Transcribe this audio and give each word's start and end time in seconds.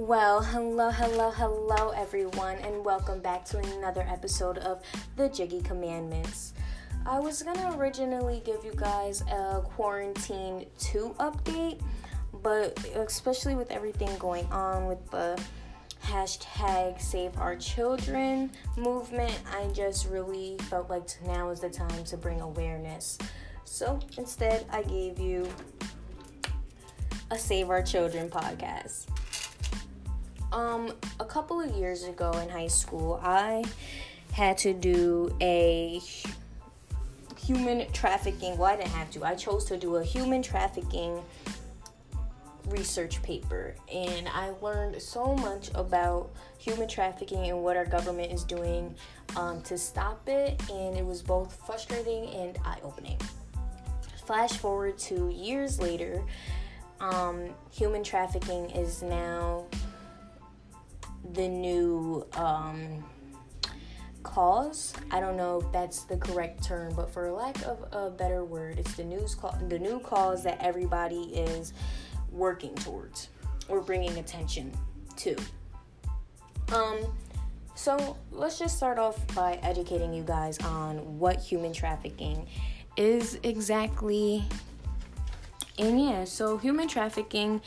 Well, 0.00 0.42
hello, 0.42 0.90
hello, 0.90 1.30
hello, 1.30 1.90
everyone, 1.90 2.56
and 2.56 2.82
welcome 2.82 3.20
back 3.20 3.44
to 3.44 3.58
another 3.58 4.00
episode 4.08 4.56
of 4.56 4.80
the 5.16 5.28
Jiggy 5.28 5.60
Commandments. 5.60 6.54
I 7.04 7.20
was 7.20 7.42
gonna 7.42 7.76
originally 7.76 8.40
give 8.42 8.64
you 8.64 8.72
guys 8.74 9.20
a 9.30 9.60
quarantine 9.62 10.64
2 10.78 11.16
update, 11.20 11.82
but 12.42 12.82
especially 12.94 13.54
with 13.54 13.70
everything 13.70 14.08
going 14.16 14.46
on 14.46 14.86
with 14.86 15.10
the 15.10 15.38
hashtag 16.02 16.98
Save 16.98 17.36
Our 17.36 17.56
Children 17.56 18.52
movement, 18.78 19.38
I 19.54 19.66
just 19.74 20.08
really 20.08 20.56
felt 20.70 20.88
like 20.88 21.08
now 21.26 21.50
is 21.50 21.60
the 21.60 21.68
time 21.68 22.04
to 22.04 22.16
bring 22.16 22.40
awareness. 22.40 23.18
So 23.66 24.00
instead, 24.16 24.64
I 24.72 24.82
gave 24.82 25.18
you 25.18 25.46
a 27.30 27.36
Save 27.36 27.68
Our 27.68 27.82
Children 27.82 28.30
podcast. 28.30 29.04
Um, 30.52 30.92
a 31.20 31.24
couple 31.24 31.60
of 31.60 31.70
years 31.76 32.04
ago 32.04 32.32
in 32.32 32.48
high 32.48 32.66
school, 32.66 33.20
I 33.22 33.64
had 34.32 34.58
to 34.58 34.72
do 34.72 35.34
a 35.40 36.00
human 37.38 37.90
trafficking. 37.92 38.58
Well, 38.58 38.72
I 38.72 38.76
didn't 38.76 38.90
have 38.90 39.10
to. 39.12 39.24
I 39.24 39.34
chose 39.34 39.64
to 39.66 39.76
do 39.76 39.96
a 39.96 40.04
human 40.04 40.42
trafficking 40.42 41.22
research 42.66 43.22
paper, 43.22 43.74
and 43.92 44.28
I 44.28 44.50
learned 44.60 45.00
so 45.00 45.34
much 45.36 45.70
about 45.74 46.30
human 46.58 46.88
trafficking 46.88 47.48
and 47.48 47.62
what 47.62 47.76
our 47.76 47.86
government 47.86 48.32
is 48.32 48.44
doing 48.44 48.94
um, 49.36 49.62
to 49.62 49.78
stop 49.78 50.28
it, 50.28 50.60
and 50.70 50.96
it 50.96 51.04
was 51.04 51.22
both 51.22 51.58
frustrating 51.66 52.28
and 52.34 52.58
eye 52.64 52.78
opening. 52.82 53.18
Flash 54.26 54.52
forward 54.52 54.98
to 54.98 55.30
years 55.30 55.80
later, 55.80 56.22
um, 57.00 57.50
human 57.72 58.04
trafficking 58.04 58.70
is 58.70 59.02
now 59.02 59.66
the 61.34 61.48
new 61.48 62.26
um, 62.34 63.04
cause. 64.22 64.94
I 65.10 65.20
don't 65.20 65.36
know 65.36 65.60
if 65.60 65.72
that's 65.72 66.04
the 66.04 66.16
correct 66.16 66.62
term, 66.62 66.94
but 66.94 67.10
for 67.12 67.30
lack 67.30 67.60
of 67.62 67.84
a 67.92 68.10
better 68.10 68.44
word, 68.44 68.78
it's 68.78 68.94
the 68.94 69.04
news 69.04 69.34
call, 69.34 69.56
the 69.68 69.78
new 69.78 70.00
cause 70.00 70.42
that 70.44 70.58
everybody 70.60 71.22
is 71.34 71.72
working 72.30 72.74
towards 72.76 73.28
or 73.68 73.80
bringing 73.80 74.18
attention 74.18 74.72
to. 75.16 75.36
Um, 76.72 76.98
so 77.74 78.16
let's 78.30 78.58
just 78.58 78.76
start 78.76 78.98
off 78.98 79.18
by 79.34 79.54
educating 79.62 80.12
you 80.12 80.22
guys 80.22 80.58
on 80.58 81.18
what 81.18 81.40
human 81.40 81.72
trafficking 81.72 82.46
is 82.96 83.38
exactly. 83.42 84.44
And 85.78 86.00
yeah, 86.00 86.24
so 86.24 86.58
human 86.58 86.88
trafficking 86.88 87.62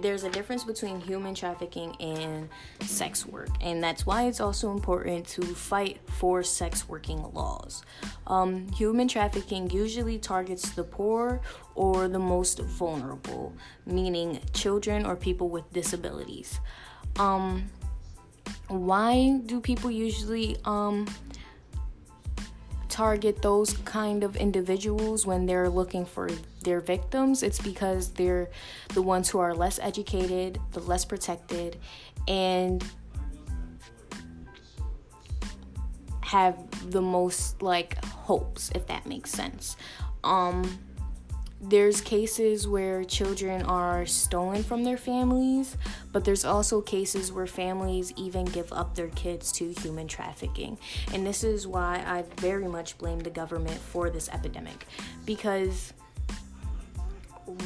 there's 0.00 0.24
a 0.24 0.30
difference 0.30 0.64
between 0.64 1.00
human 1.00 1.34
trafficking 1.34 1.96
and 2.00 2.48
sex 2.80 3.26
work, 3.26 3.48
and 3.60 3.82
that's 3.82 4.06
why 4.06 4.26
it's 4.26 4.40
also 4.40 4.70
important 4.70 5.26
to 5.28 5.42
fight 5.42 5.98
for 6.18 6.42
sex 6.42 6.88
working 6.88 7.22
laws. 7.32 7.82
Um, 8.26 8.70
human 8.72 9.08
trafficking 9.08 9.70
usually 9.70 10.18
targets 10.18 10.70
the 10.70 10.84
poor 10.84 11.40
or 11.74 12.08
the 12.08 12.18
most 12.18 12.60
vulnerable, 12.60 13.52
meaning 13.86 14.40
children 14.52 15.06
or 15.06 15.16
people 15.16 15.48
with 15.48 15.70
disabilities. 15.72 16.60
Um, 17.18 17.70
why 18.68 19.40
do 19.46 19.60
people 19.60 19.90
usually 19.90 20.56
um, 20.64 21.06
target 22.88 23.42
those 23.42 23.72
kind 23.84 24.24
of 24.24 24.36
individuals 24.36 25.26
when 25.26 25.46
they're 25.46 25.68
looking 25.68 26.04
for 26.04 26.28
their 26.62 26.80
victims, 26.80 27.42
it's 27.42 27.60
because 27.60 28.10
they're 28.12 28.48
the 28.94 29.02
ones 29.02 29.28
who 29.28 29.38
are 29.38 29.54
less 29.54 29.78
educated, 29.78 30.58
the 30.72 30.80
less 30.80 31.04
protected, 31.04 31.76
and 32.26 32.84
have 36.20 36.90
the 36.90 37.00
most 37.00 37.62
like 37.62 38.04
hopes, 38.04 38.70
if 38.74 38.86
that 38.86 39.06
makes 39.06 39.30
sense. 39.30 39.76
Um, 40.24 40.78
there's 41.60 42.00
cases 42.00 42.68
where 42.68 43.02
children 43.04 43.62
are 43.62 44.06
stolen 44.06 44.62
from 44.62 44.84
their 44.84 44.96
families, 44.96 45.76
but 46.12 46.24
there's 46.24 46.44
also 46.44 46.80
cases 46.80 47.32
where 47.32 47.46
families 47.46 48.12
even 48.16 48.44
give 48.44 48.72
up 48.72 48.94
their 48.94 49.08
kids 49.08 49.50
to 49.52 49.72
human 49.80 50.06
trafficking. 50.06 50.78
And 51.12 51.26
this 51.26 51.42
is 51.42 51.66
why 51.66 52.02
I 52.06 52.22
very 52.40 52.68
much 52.68 52.96
blame 52.98 53.18
the 53.18 53.30
government 53.30 53.76
for 53.76 54.08
this 54.08 54.28
epidemic 54.28 54.86
because 55.26 55.92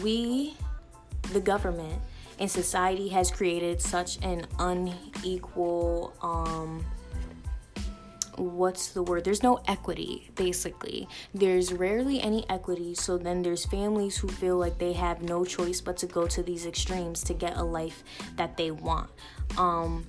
we, 0.03 0.55
the 1.33 1.41
government, 1.41 2.01
and 2.39 2.51
society 2.51 3.09
has 3.09 3.31
created 3.31 3.81
such 3.81 4.19
an 4.23 4.47
unequal 4.59 6.15
um, 6.23 6.85
what's 8.37 8.89
the 8.89 9.03
word? 9.03 9.25
There's 9.25 9.43
no 9.43 9.61
equity, 9.67 10.31
basically. 10.35 11.09
There's 11.35 11.73
rarely 11.73 12.21
any 12.21 12.49
equity, 12.49 12.95
so 12.95 13.19
then 13.19 13.43
there's 13.43 13.65
families 13.65 14.17
who 14.17 14.29
feel 14.29 14.57
like 14.57 14.79
they 14.79 14.93
have 14.95 15.23
no 15.23 15.45
choice 15.45 15.81
but 15.81 15.97
to 15.99 16.07
go 16.07 16.27
to 16.29 16.43
these 16.43 16.67
extremes 16.67 17.23
to 17.25 17.35
get 17.35 17.57
a 17.57 17.63
life 17.63 18.03
that 18.37 18.57
they 18.57 18.71
want. 18.71 19.11
Um, 19.59 20.07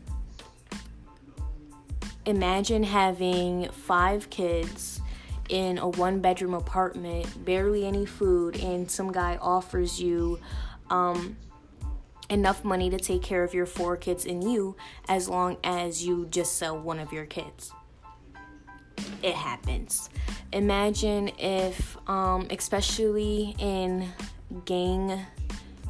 imagine 2.26 2.84
having 2.84 3.70
five 3.70 4.30
kids 4.30 5.02
in 5.50 5.78
a 5.78 5.90
one 5.90 6.20
bedroom 6.20 6.54
apartment, 6.54 7.46
barely 7.46 7.86
any 7.86 8.06
food, 8.06 8.56
and 8.58 8.90
some 8.90 9.12
guy 9.12 9.38
offers 9.42 10.02
you 10.02 10.40
um, 10.90 11.36
enough 12.30 12.64
money 12.64 12.90
to 12.90 12.98
take 12.98 13.22
care 13.22 13.44
of 13.44 13.54
your 13.54 13.66
four 13.66 13.98
kids 13.98 14.26
and 14.26 14.44
you 14.50 14.76
as 15.10 15.28
long 15.28 15.58
as 15.64 16.06
you 16.06 16.26
just 16.28 16.58
sell 16.58 16.80
one 16.80 17.00
of 17.00 17.12
your 17.12 17.26
kids 17.26 17.72
it 19.24 19.34
happens. 19.34 20.10
Imagine 20.52 21.30
if, 21.40 21.98
um, 22.08 22.46
especially 22.52 23.56
in 23.58 24.10
gang 24.66 25.26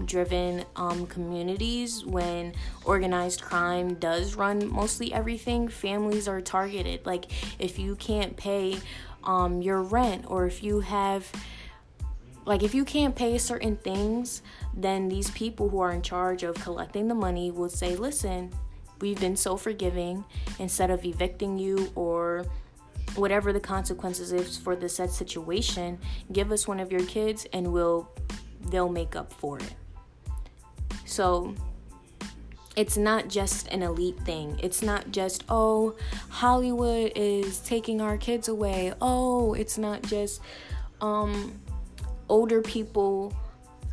driven 0.06 0.64
um, 0.76 1.06
communities, 1.08 2.06
when 2.06 2.54
organized 2.86 3.42
crime 3.42 3.96
does 3.96 4.36
run 4.36 4.72
mostly 4.72 5.12
everything, 5.12 5.68
families 5.68 6.28
are 6.28 6.42
targeted. 6.42 7.06
Like, 7.06 7.26
if 7.60 7.78
you 7.78 7.96
can't 7.96 8.38
pay 8.38 8.78
um, 9.24 9.62
your 9.62 9.82
rent, 9.82 10.26
or 10.28 10.46
if 10.46 10.64
you 10.64 10.80
have 10.80 11.30
like 12.46 12.62
if 12.62 12.76
you 12.76 12.84
can't 12.84 13.16
pay 13.16 13.38
certain 13.38 13.78
things 13.78 14.42
then 14.74 15.08
these 15.08 15.32
people 15.32 15.70
who 15.70 15.80
are 15.80 15.94
in 15.94 16.02
charge 16.02 16.44
of 16.44 16.56
collecting 16.56 17.08
the 17.08 17.16
money 17.16 17.50
will 17.52 17.70
say 17.70 17.96
listen 17.96 18.52
we've 19.00 19.22
been 19.22 19.38
so 19.38 19.56
forgiving 19.56 20.26
instead 20.60 20.92
of 20.92 21.06
evicting 21.06 21.58
you 21.58 21.90
or 21.96 22.46
whatever 23.16 23.54
the 23.54 23.60
consequences 23.60 24.32
is 24.32 24.58
for 24.58 24.76
the 24.76 24.90
said 24.90 25.10
situation, 25.10 26.00
give 26.32 26.52
us 26.52 26.68
one 26.68 26.80
of 26.80 26.92
your 26.92 27.06
kids 27.06 27.46
and 27.54 27.72
we'll 27.72 28.10
they'll 28.70 28.90
make 28.90 29.16
up 29.16 29.32
for 29.34 29.58
it. 29.60 29.76
So 31.06 31.54
it's 32.76 32.98
not 32.98 33.28
just 33.28 33.68
an 33.68 33.84
elite 33.84 34.20
thing. 34.22 34.60
It's 34.62 34.82
not 34.82 35.12
just, 35.12 35.44
oh, 35.50 35.96
Hollywood 36.30 37.12
is 37.16 37.60
taking 37.60 38.02
our 38.02 38.18
kids 38.18 38.48
away. 38.48 38.94
Oh, 39.00 39.54
it's 39.54 39.78
not 39.78 40.02
just 40.02 40.42
um, 41.02 41.60
older 42.30 42.62
people, 42.62 43.34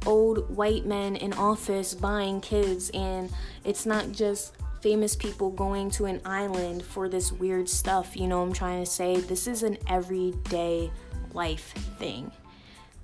old 0.07 0.49
white 0.57 0.87
men 0.87 1.17
in 1.17 1.35
office 1.35 1.93
buying 1.93 2.41
kids. 2.41 2.91
And 2.91 3.31
it's 3.65 3.85
not 3.85 4.13
just 4.13 4.55
famous 4.81 5.15
people 5.15 5.51
going 5.51 5.91
to 5.91 6.07
an 6.07 6.21
island 6.25 6.85
for 6.85 7.09
this 7.09 7.33
weird 7.33 7.69
stuff. 7.69 8.17
You 8.17 8.27
know 8.27 8.43
I'm 8.43 8.53
trying 8.53 8.83
to 8.83 8.91
say? 8.91 9.21
This 9.21 9.47
is 9.47 9.63
an 9.63 9.79
everyday 9.87 10.91
life 11.33 11.73
thing. 11.99 12.33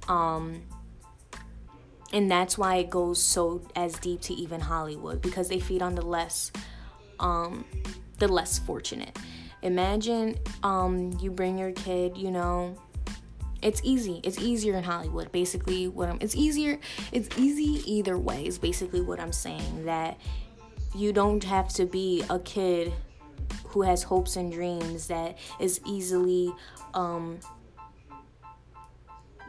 Um 0.09 0.63
and 2.13 2.31
that's 2.31 2.57
why 2.57 2.77
it 2.77 2.89
goes 2.89 3.23
so 3.23 3.61
as 3.75 3.95
deep 3.99 4.21
to 4.23 4.35
even 4.35 4.61
Hollywood 4.61 5.21
because 5.21 5.49
they 5.49 5.59
feed 5.59 5.83
on 5.83 5.95
the 5.95 6.03
less 6.03 6.53
um 7.21 7.65
the 8.19 8.29
less 8.29 8.59
fortunate. 8.59 9.19
Imagine 9.63 10.37
um 10.63 11.17
you 11.21 11.31
bring 11.31 11.59
your 11.59 11.73
kid, 11.73 12.17
you 12.17 12.31
know, 12.31 12.77
it's 13.63 13.81
easy. 13.83 14.21
It's 14.23 14.39
easier 14.39 14.77
in 14.77 14.85
Hollywood. 14.85 15.33
Basically, 15.33 15.89
what 15.89 16.09
I'm 16.09 16.19
it's 16.21 16.37
easier. 16.37 16.79
It's 17.13 17.37
easy 17.37 17.83
either 17.91 18.17
way. 18.17 18.47
Is 18.47 18.59
basically 18.59 19.01
what 19.01 19.19
I'm 19.19 19.33
saying 19.33 19.87
that 19.87 20.19
you 20.95 21.13
don't 21.13 21.45
have 21.45 21.69
to 21.75 21.87
be 21.87 22.25
a 22.31 22.39
kid 22.39 22.93
who 23.69 23.83
has 23.83 24.03
hopes 24.03 24.37
and 24.37 24.53
dreams 24.53 25.09
that 25.09 25.37
is 25.61 25.81
easily 25.85 26.53
um, 26.95 27.39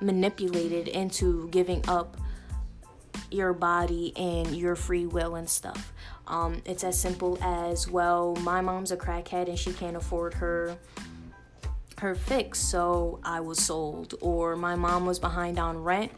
manipulated 0.01 0.87
into 0.87 1.47
giving 1.49 1.87
up 1.87 2.17
your 3.31 3.53
body 3.53 4.13
and 4.15 4.55
your 4.55 4.75
free 4.75 5.05
will 5.05 5.35
and 5.35 5.49
stuff. 5.49 5.93
Um, 6.27 6.61
it's 6.65 6.83
as 6.83 6.99
simple 6.99 7.37
as 7.41 7.89
well, 7.89 8.35
my 8.37 8.61
mom's 8.61 8.91
a 8.91 8.97
crackhead 8.97 9.47
and 9.47 9.57
she 9.57 9.73
can't 9.73 9.95
afford 9.95 10.33
her 10.35 10.77
her 11.99 12.13
fix, 12.13 12.59
so 12.59 13.19
I 13.23 13.39
was 13.39 13.59
sold. 13.59 14.13
Or 14.21 14.55
my 14.55 14.75
mom 14.75 15.05
was 15.05 15.17
behind 15.17 15.57
on 15.57 15.77
rent 15.77 16.11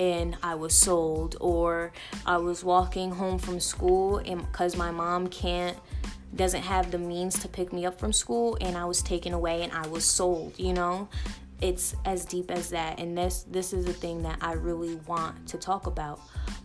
and 0.00 0.34
I 0.42 0.54
was 0.54 0.74
sold, 0.74 1.36
or 1.40 1.92
I 2.24 2.38
was 2.38 2.64
walking 2.64 3.10
home 3.10 3.38
from 3.38 3.60
school 3.60 4.16
and 4.16 4.40
because 4.40 4.74
my 4.74 4.90
mom 4.90 5.28
can't 5.28 5.76
doesn't 6.34 6.62
have 6.62 6.90
the 6.90 6.98
means 6.98 7.38
to 7.40 7.48
pick 7.48 7.72
me 7.72 7.84
up 7.84 7.98
from 8.00 8.12
school 8.12 8.56
and 8.60 8.78
I 8.78 8.86
was 8.86 9.02
taken 9.02 9.34
away 9.34 9.62
and 9.62 9.72
I 9.72 9.86
was 9.88 10.04
sold, 10.04 10.58
you 10.58 10.72
know? 10.72 11.08
It's 11.60 11.94
as 12.06 12.24
deep 12.24 12.50
as 12.50 12.70
that 12.70 12.98
and 12.98 13.16
this 13.18 13.44
this 13.50 13.74
is 13.74 13.84
the 13.84 13.92
thing 13.92 14.22
that 14.22 14.38
I 14.40 14.52
really 14.52 14.94
want 15.06 15.46
to 15.48 15.58
talk 15.58 15.86
about. 15.86 16.20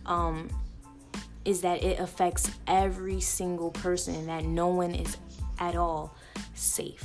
Um 0.06 0.48
is 1.44 1.60
that 1.60 1.84
it 1.84 2.00
affects 2.00 2.50
every 2.66 3.20
single 3.20 3.70
person 3.70 4.14
and 4.14 4.28
that 4.28 4.44
no 4.44 4.68
one 4.68 4.94
is 4.94 5.16
at 5.58 5.76
all 5.76 6.16
safe. 6.54 7.04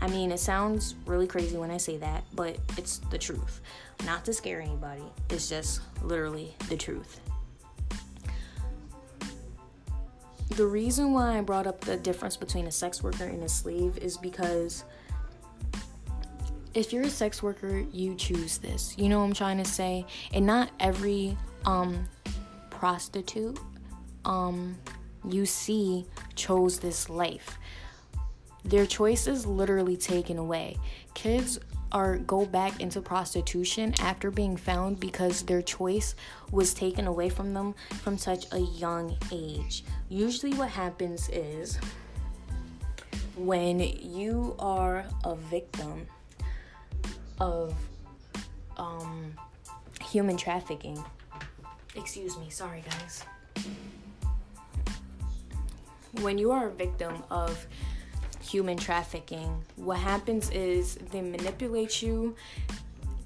I 0.00 0.08
mean, 0.08 0.30
it 0.30 0.38
sounds 0.38 0.94
really 1.06 1.26
crazy 1.26 1.56
when 1.56 1.70
I 1.70 1.76
say 1.76 1.96
that, 1.98 2.24
but 2.34 2.56
it's 2.76 2.98
the 3.10 3.18
truth. 3.18 3.60
Not 4.06 4.24
to 4.26 4.32
scare 4.32 4.60
anybody, 4.60 5.02
it's 5.28 5.48
just 5.48 5.80
literally 6.02 6.54
the 6.68 6.76
truth. 6.76 7.20
The 10.50 10.66
reason 10.66 11.12
why 11.12 11.38
I 11.38 11.40
brought 11.40 11.66
up 11.66 11.80
the 11.80 11.96
difference 11.96 12.36
between 12.36 12.66
a 12.66 12.72
sex 12.72 13.02
worker 13.02 13.24
and 13.24 13.42
a 13.42 13.48
slave 13.48 13.98
is 13.98 14.16
because 14.16 14.84
if 16.74 16.92
you're 16.92 17.04
a 17.04 17.10
sex 17.10 17.42
worker, 17.42 17.84
you 17.92 18.14
choose 18.14 18.58
this. 18.58 18.94
You 18.96 19.08
know 19.08 19.18
what 19.18 19.26
I'm 19.26 19.32
trying 19.34 19.58
to 19.58 19.64
say? 19.64 20.06
And 20.32 20.46
not 20.46 20.70
every 20.80 21.36
um 21.64 22.08
prostitute 22.70 23.58
um 24.24 24.76
you 25.28 25.44
see 25.44 26.06
chose 26.36 26.78
this 26.78 27.10
life. 27.10 27.58
Their 28.68 28.86
choice 28.86 29.26
is 29.26 29.46
literally 29.46 29.96
taken 29.96 30.38
away. 30.38 30.76
Kids 31.14 31.58
are 31.90 32.18
go 32.18 32.44
back 32.44 32.80
into 32.80 33.00
prostitution 33.00 33.94
after 34.00 34.30
being 34.30 34.58
found 34.58 35.00
because 35.00 35.42
their 35.42 35.62
choice 35.62 36.14
was 36.52 36.74
taken 36.74 37.06
away 37.06 37.30
from 37.30 37.54
them 37.54 37.74
from 38.02 38.18
such 38.18 38.44
a 38.52 38.58
young 38.58 39.16
age. 39.32 39.84
Usually 40.10 40.52
what 40.52 40.68
happens 40.68 41.30
is 41.30 41.78
when 43.36 43.80
you 43.80 44.54
are 44.58 45.06
a 45.24 45.34
victim 45.34 46.06
of 47.40 47.74
um, 48.76 49.32
human 50.04 50.36
trafficking. 50.36 51.02
Excuse 51.96 52.36
me, 52.36 52.50
sorry 52.50 52.84
guys 52.90 53.24
when 56.22 56.38
you 56.38 56.50
are 56.50 56.68
a 56.68 56.70
victim 56.70 57.22
of 57.30 57.66
human 58.48 58.76
trafficking, 58.76 59.64
what 59.76 59.98
happens 59.98 60.50
is 60.50 60.96
they 61.10 61.20
manipulate 61.20 62.02
you 62.02 62.34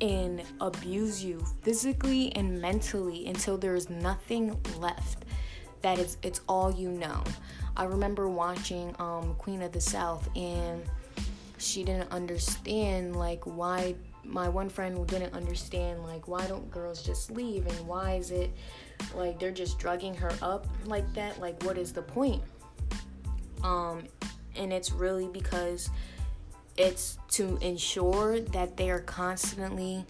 and 0.00 0.42
abuse 0.60 1.22
you 1.22 1.44
physically 1.62 2.34
and 2.34 2.60
mentally 2.60 3.26
until 3.26 3.56
there's 3.56 3.88
nothing 3.88 4.58
left. 4.78 5.24
That 5.82 5.98
is 5.98 6.16
it's 6.22 6.40
all 6.48 6.72
you 6.72 6.90
know. 6.90 7.22
I 7.76 7.84
remember 7.84 8.28
watching 8.28 8.94
um, 8.98 9.34
Queen 9.36 9.62
of 9.62 9.72
the 9.72 9.80
South 9.80 10.28
and 10.36 10.82
she 11.58 11.84
didn't 11.84 12.10
understand 12.10 13.16
like 13.16 13.44
why 13.44 13.94
my 14.25 14.48
one 14.48 14.68
friend 14.68 15.06
didn't 15.06 15.32
understand 15.34 16.02
like 16.02 16.28
why 16.28 16.46
don't 16.46 16.70
girls 16.70 17.02
just 17.02 17.30
leave 17.30 17.66
and 17.66 17.86
why 17.86 18.14
is 18.14 18.30
it 18.30 18.50
like 19.14 19.38
they're 19.38 19.50
just 19.50 19.78
drugging 19.78 20.14
her 20.14 20.32
up 20.42 20.66
like 20.86 21.12
that 21.14 21.40
like 21.40 21.60
what 21.64 21.76
is 21.78 21.92
the 21.92 22.02
point 22.02 22.42
um, 23.64 24.04
and 24.56 24.72
it's 24.72 24.93
really 24.93 25.28
because 25.28 25.90
it's 26.76 27.19
to 27.31 27.58
ensure 27.58 28.40
that 28.40 28.76
they 28.76 28.90
are 28.90 29.00
constantly 29.00 30.04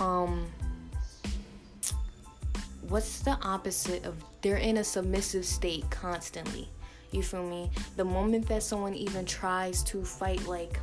um, 0.00 0.46
what's 2.88 3.20
the 3.20 3.38
opposite 3.42 4.04
of 4.04 4.14
they're 4.40 4.56
in 4.56 4.78
a 4.78 4.84
submissive 4.84 5.44
state 5.44 5.88
constantly. 5.90 6.68
You 7.10 7.22
feel 7.22 7.46
me? 7.46 7.70
The 7.96 8.04
moment 8.04 8.48
that 8.48 8.62
someone 8.62 8.94
even 8.94 9.24
tries 9.24 9.82
to 9.84 10.04
fight 10.04 10.46
like 10.46 10.78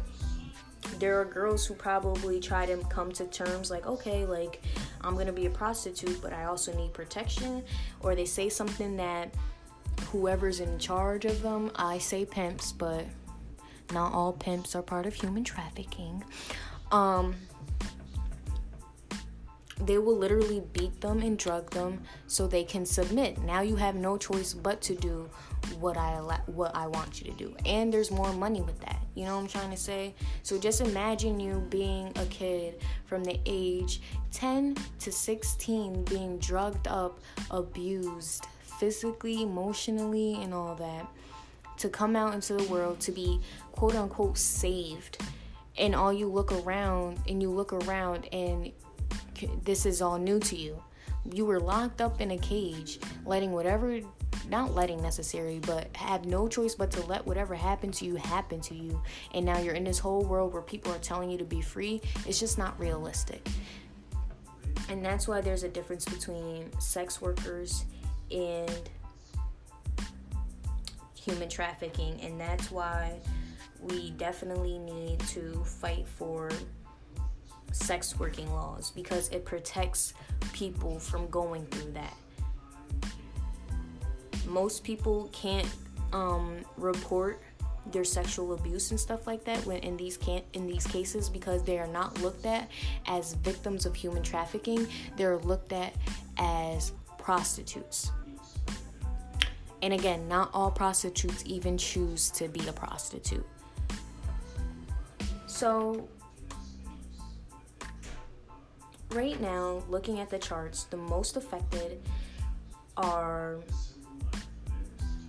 there 0.97 1.19
are 1.19 1.25
girls 1.25 1.65
who 1.65 1.73
probably 1.73 2.39
try 2.39 2.65
to 2.65 2.77
come 2.89 3.11
to 3.11 3.25
terms 3.25 3.69
like 3.69 3.85
okay 3.85 4.25
like 4.25 4.61
i'm 5.01 5.15
gonna 5.15 5.31
be 5.31 5.45
a 5.45 5.49
prostitute 5.49 6.19
but 6.21 6.33
i 6.33 6.45
also 6.45 6.73
need 6.75 6.91
protection 6.93 7.63
or 7.99 8.15
they 8.15 8.25
say 8.25 8.49
something 8.49 8.97
that 8.97 9.31
whoever's 10.11 10.59
in 10.59 10.79
charge 10.79 11.25
of 11.25 11.41
them. 11.41 11.71
I 11.75 11.97
say 11.97 12.25
pimps, 12.25 12.71
but 12.71 13.05
not 13.93 14.13
all 14.13 14.33
pimps 14.33 14.75
are 14.75 14.81
part 14.81 15.05
of 15.05 15.13
human 15.13 15.43
trafficking. 15.43 16.23
Um, 16.91 17.35
they 19.81 19.97
will 19.97 20.17
literally 20.17 20.61
beat 20.73 20.99
them 20.99 21.21
and 21.21 21.37
drug 21.37 21.71
them 21.71 22.01
so 22.27 22.47
they 22.47 22.63
can 22.63 22.85
submit. 22.85 23.41
Now 23.43 23.61
you 23.61 23.75
have 23.77 23.95
no 23.95 24.17
choice 24.17 24.53
but 24.53 24.81
to 24.81 24.95
do 24.95 25.29
what 25.79 25.97
I 25.97 26.15
what 26.47 26.75
I 26.75 26.87
want 26.87 27.21
you 27.21 27.31
to 27.31 27.37
do. 27.37 27.55
And 27.65 27.93
there's 27.93 28.11
more 28.11 28.33
money 28.33 28.61
with 28.61 28.79
that. 28.81 29.01
You 29.15 29.25
know 29.25 29.35
what 29.35 29.43
I'm 29.43 29.47
trying 29.47 29.71
to 29.71 29.77
say? 29.77 30.13
So 30.43 30.59
just 30.59 30.81
imagine 30.81 31.39
you 31.39 31.65
being 31.69 32.11
a 32.17 32.25
kid 32.25 32.81
from 33.05 33.23
the 33.23 33.39
age 33.45 34.01
10 34.31 34.75
to 34.99 35.11
16 35.11 36.03
being 36.05 36.37
drugged 36.39 36.87
up, 36.87 37.19
abused, 37.51 38.47
physically, 38.79 39.43
emotionally, 39.43 40.41
and 40.41 40.53
all 40.53 40.75
that 40.75 41.05
to 41.77 41.89
come 41.89 42.15
out 42.15 42.33
into 42.33 42.53
the 42.53 42.63
world 42.65 42.99
to 42.99 43.11
be 43.11 43.39
quote 43.71 43.95
unquote 43.95 44.37
saved. 44.37 45.21
And 45.77 45.95
all 45.95 46.11
you 46.11 46.27
look 46.27 46.51
around 46.51 47.19
and 47.27 47.41
you 47.41 47.49
look 47.49 47.71
around 47.71 48.27
and 48.33 48.71
this 49.63 49.85
is 49.85 50.01
all 50.01 50.17
new 50.17 50.39
to 50.41 50.55
you. 50.55 50.81
You 51.33 51.45
were 51.45 51.59
locked 51.59 52.01
up 52.01 52.19
in 52.21 52.31
a 52.31 52.37
cage, 52.37 52.99
letting 53.25 53.51
whatever, 53.53 54.01
not 54.49 54.73
letting 54.73 55.01
necessarily, 55.01 55.59
but 55.59 55.87
have 55.95 56.25
no 56.25 56.47
choice 56.47 56.75
but 56.75 56.91
to 56.91 57.05
let 57.05 57.25
whatever 57.25 57.55
happened 57.55 57.93
to 57.95 58.05
you 58.05 58.15
happen 58.15 58.59
to 58.61 58.75
you. 58.75 59.01
And 59.33 59.45
now 59.45 59.59
you're 59.59 59.75
in 59.75 59.85
this 59.85 59.99
whole 59.99 60.23
world 60.23 60.51
where 60.51 60.61
people 60.61 60.91
are 60.91 60.99
telling 60.99 61.29
you 61.29 61.37
to 61.37 61.45
be 61.45 61.61
free. 61.61 62.01
It's 62.25 62.39
just 62.39 62.57
not 62.57 62.77
realistic. 62.79 63.47
And 64.89 65.05
that's 65.05 65.27
why 65.27 65.39
there's 65.39 65.63
a 65.63 65.69
difference 65.69 66.03
between 66.03 66.77
sex 66.79 67.21
workers 67.21 67.85
and 68.31 68.89
human 71.15 71.49
trafficking, 71.49 72.19
and 72.21 72.39
that's 72.39 72.71
why 72.71 73.19
we 73.81 74.11
definitely 74.11 74.77
need 74.77 75.19
to 75.21 75.63
fight 75.63 76.07
for 76.07 76.49
sex 77.71 78.17
working 78.17 78.51
laws 78.51 78.91
because 78.91 79.29
it 79.29 79.45
protects 79.45 80.13
people 80.53 80.99
from 80.99 81.29
going 81.29 81.65
through 81.67 81.91
that. 81.91 82.13
Most 84.47 84.83
people 84.83 85.29
can't 85.31 85.69
um, 86.11 86.57
report 86.77 87.41
their 87.91 88.03
sexual 88.03 88.53
abuse 88.53 88.91
and 88.91 88.99
stuff 88.99 89.25
like 89.25 89.43
that 89.45 89.65
when 89.65 89.77
in 89.79 89.97
these 89.97 90.17
can 90.17 90.41
in 90.53 90.67
these 90.67 90.85
cases 90.85 91.29
because 91.29 91.63
they 91.63 91.79
are 91.79 91.87
not 91.87 92.21
looked 92.21 92.45
at 92.45 92.69
as 93.07 93.33
victims 93.35 93.85
of 93.85 93.95
human 93.95 94.21
trafficking 94.21 94.85
they're 95.17 95.37
looked 95.39 95.71
at 95.73 95.95
as 96.37 96.91
prostitutes 97.17 98.11
and 99.81 99.93
again, 99.93 100.27
not 100.27 100.49
all 100.53 100.71
prostitutes 100.71 101.43
even 101.45 101.77
choose 101.77 102.29
to 102.31 102.47
be 102.47 102.67
a 102.67 102.73
prostitute. 102.73 103.45
So, 105.47 106.07
right 109.11 109.39
now, 109.41 109.83
looking 109.89 110.19
at 110.19 110.29
the 110.29 110.37
charts, 110.37 110.83
the 110.85 110.97
most 110.97 111.37
affected 111.37 112.01
are 112.97 113.59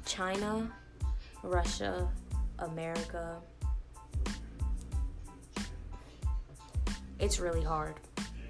China, 0.04 0.70
Russia, 1.42 2.08
America. 2.58 3.38
It's 7.18 7.38
really 7.38 7.62
hard 7.62 7.94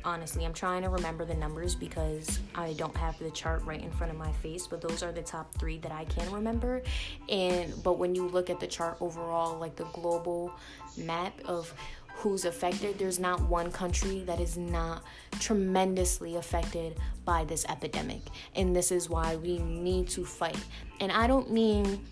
honestly. 0.04 0.44
I'm 0.44 0.52
trying 0.52 0.82
to 0.82 0.88
remember 0.88 1.24
the 1.24 1.34
numbers 1.34 1.74
because 1.74 2.40
I 2.54 2.72
don't 2.74 2.96
have 2.96 3.18
the 3.18 3.30
chart 3.30 3.64
right 3.64 3.82
in 3.82 3.90
front 3.90 4.12
of 4.12 4.18
my 4.18 4.32
face, 4.32 4.66
but 4.66 4.80
those 4.80 5.02
are 5.02 5.12
the 5.12 5.22
top 5.22 5.52
3 5.54 5.78
that 5.78 5.92
I 5.92 6.04
can 6.04 6.30
remember. 6.30 6.82
And 7.28 7.72
but 7.82 7.98
when 7.98 8.14
you 8.14 8.28
look 8.28 8.50
at 8.50 8.60
the 8.60 8.66
chart 8.66 8.96
overall, 9.00 9.58
like 9.58 9.76
the 9.76 9.84
global 9.86 10.52
map 10.96 11.38
of 11.44 11.72
who's 12.14 12.44
affected, 12.44 12.98
there's 12.98 13.18
not 13.18 13.40
one 13.48 13.72
country 13.72 14.24
that 14.24 14.40
is 14.40 14.58
not 14.58 15.02
tremendously 15.38 16.36
affected 16.36 16.98
by 17.24 17.44
this 17.44 17.64
epidemic. 17.66 18.20
And 18.54 18.76
this 18.76 18.92
is 18.92 19.08
why 19.08 19.36
we 19.36 19.58
need 19.58 20.08
to 20.10 20.24
fight. 20.24 20.62
And 21.00 21.10
I 21.10 21.26
don't 21.26 21.50
mean 21.50 22.04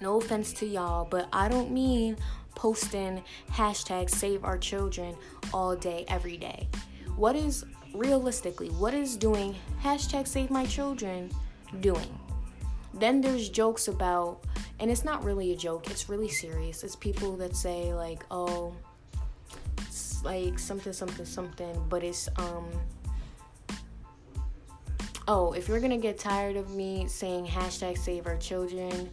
no 0.00 0.18
offense 0.18 0.52
to 0.54 0.66
y'all, 0.66 1.04
but 1.04 1.28
I 1.32 1.48
don't 1.48 1.72
mean 1.72 2.16
posting 2.54 3.22
hashtag 3.50 4.08
save 4.08 4.44
our 4.44 4.58
children 4.58 5.16
all 5.52 5.76
day, 5.76 6.04
every 6.08 6.36
day 6.36 6.68
what 7.16 7.34
is 7.34 7.64
realistically 7.94 8.68
what 8.70 8.92
is 8.92 9.16
doing 9.16 9.54
hashtag 9.82 10.26
save 10.26 10.50
my 10.50 10.66
children 10.66 11.30
doing? 11.80 12.18
Then 12.94 13.20
there's 13.20 13.48
jokes 13.48 13.88
about 13.88 14.44
and 14.80 14.90
it's 14.90 15.04
not 15.04 15.24
really 15.24 15.52
a 15.52 15.56
joke 15.56 15.90
it's 15.90 16.08
really 16.08 16.28
serious. 16.28 16.84
It's 16.84 16.96
people 16.96 17.36
that 17.36 17.56
say 17.56 17.92
like 17.94 18.24
oh 18.30 18.74
it's 19.78 20.22
like 20.24 20.58
something 20.58 20.92
something 20.92 21.26
something 21.26 21.84
but 21.88 22.04
it's 22.04 22.28
um 22.36 22.66
oh, 25.28 25.52
if 25.52 25.68
you're 25.68 25.80
gonna 25.80 25.98
get 25.98 26.18
tired 26.18 26.56
of 26.56 26.70
me 26.70 27.06
saying 27.08 27.46
hashtag 27.46 27.98
save 27.98 28.26
our 28.26 28.36
children, 28.36 29.10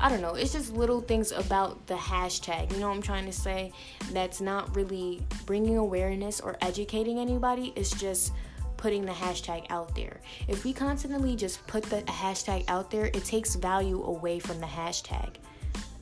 I 0.00 0.08
don't 0.08 0.20
know. 0.20 0.34
It's 0.34 0.52
just 0.52 0.72
little 0.72 1.00
things 1.00 1.32
about 1.32 1.86
the 1.86 1.94
hashtag. 1.94 2.72
You 2.72 2.78
know 2.78 2.88
what 2.88 2.96
I'm 2.96 3.02
trying 3.02 3.26
to 3.26 3.32
say? 3.32 3.72
That's 4.12 4.40
not 4.40 4.74
really 4.74 5.24
bringing 5.46 5.78
awareness 5.78 6.40
or 6.40 6.56
educating 6.60 7.18
anybody. 7.18 7.72
It's 7.76 7.90
just 7.90 8.32
putting 8.76 9.06
the 9.06 9.12
hashtag 9.12 9.66
out 9.70 9.94
there. 9.94 10.20
If 10.48 10.64
we 10.64 10.72
constantly 10.72 11.36
just 11.36 11.66
put 11.66 11.84
the 11.84 12.02
hashtag 12.02 12.64
out 12.68 12.90
there, 12.90 13.06
it 13.06 13.24
takes 13.24 13.54
value 13.54 14.02
away 14.04 14.40
from 14.40 14.58
the 14.60 14.66
hashtag. 14.66 15.36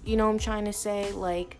You 0.04 0.16
know 0.16 0.26
what 0.26 0.32
I'm 0.32 0.38
trying 0.38 0.64
to 0.64 0.72
say? 0.72 1.12
Like, 1.12 1.58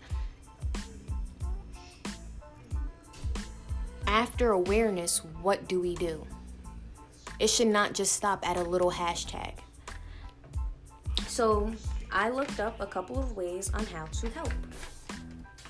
after 4.07 4.51
awareness, 4.51 5.19
what 5.41 5.67
do 5.67 5.79
we 5.79 5.95
do? 5.95 6.25
It 7.39 7.47
should 7.47 7.67
not 7.67 7.93
just 7.93 8.13
stop 8.13 8.47
at 8.47 8.57
a 8.57 8.63
little 8.63 8.91
hashtag. 8.91 9.53
So, 11.27 11.73
I 12.13 12.29
looked 12.29 12.59
up 12.59 12.79
a 12.79 12.85
couple 12.85 13.19
of 13.19 13.35
ways 13.35 13.71
on 13.73 13.85
how 13.87 14.05
to 14.05 14.29
help. 14.29 14.53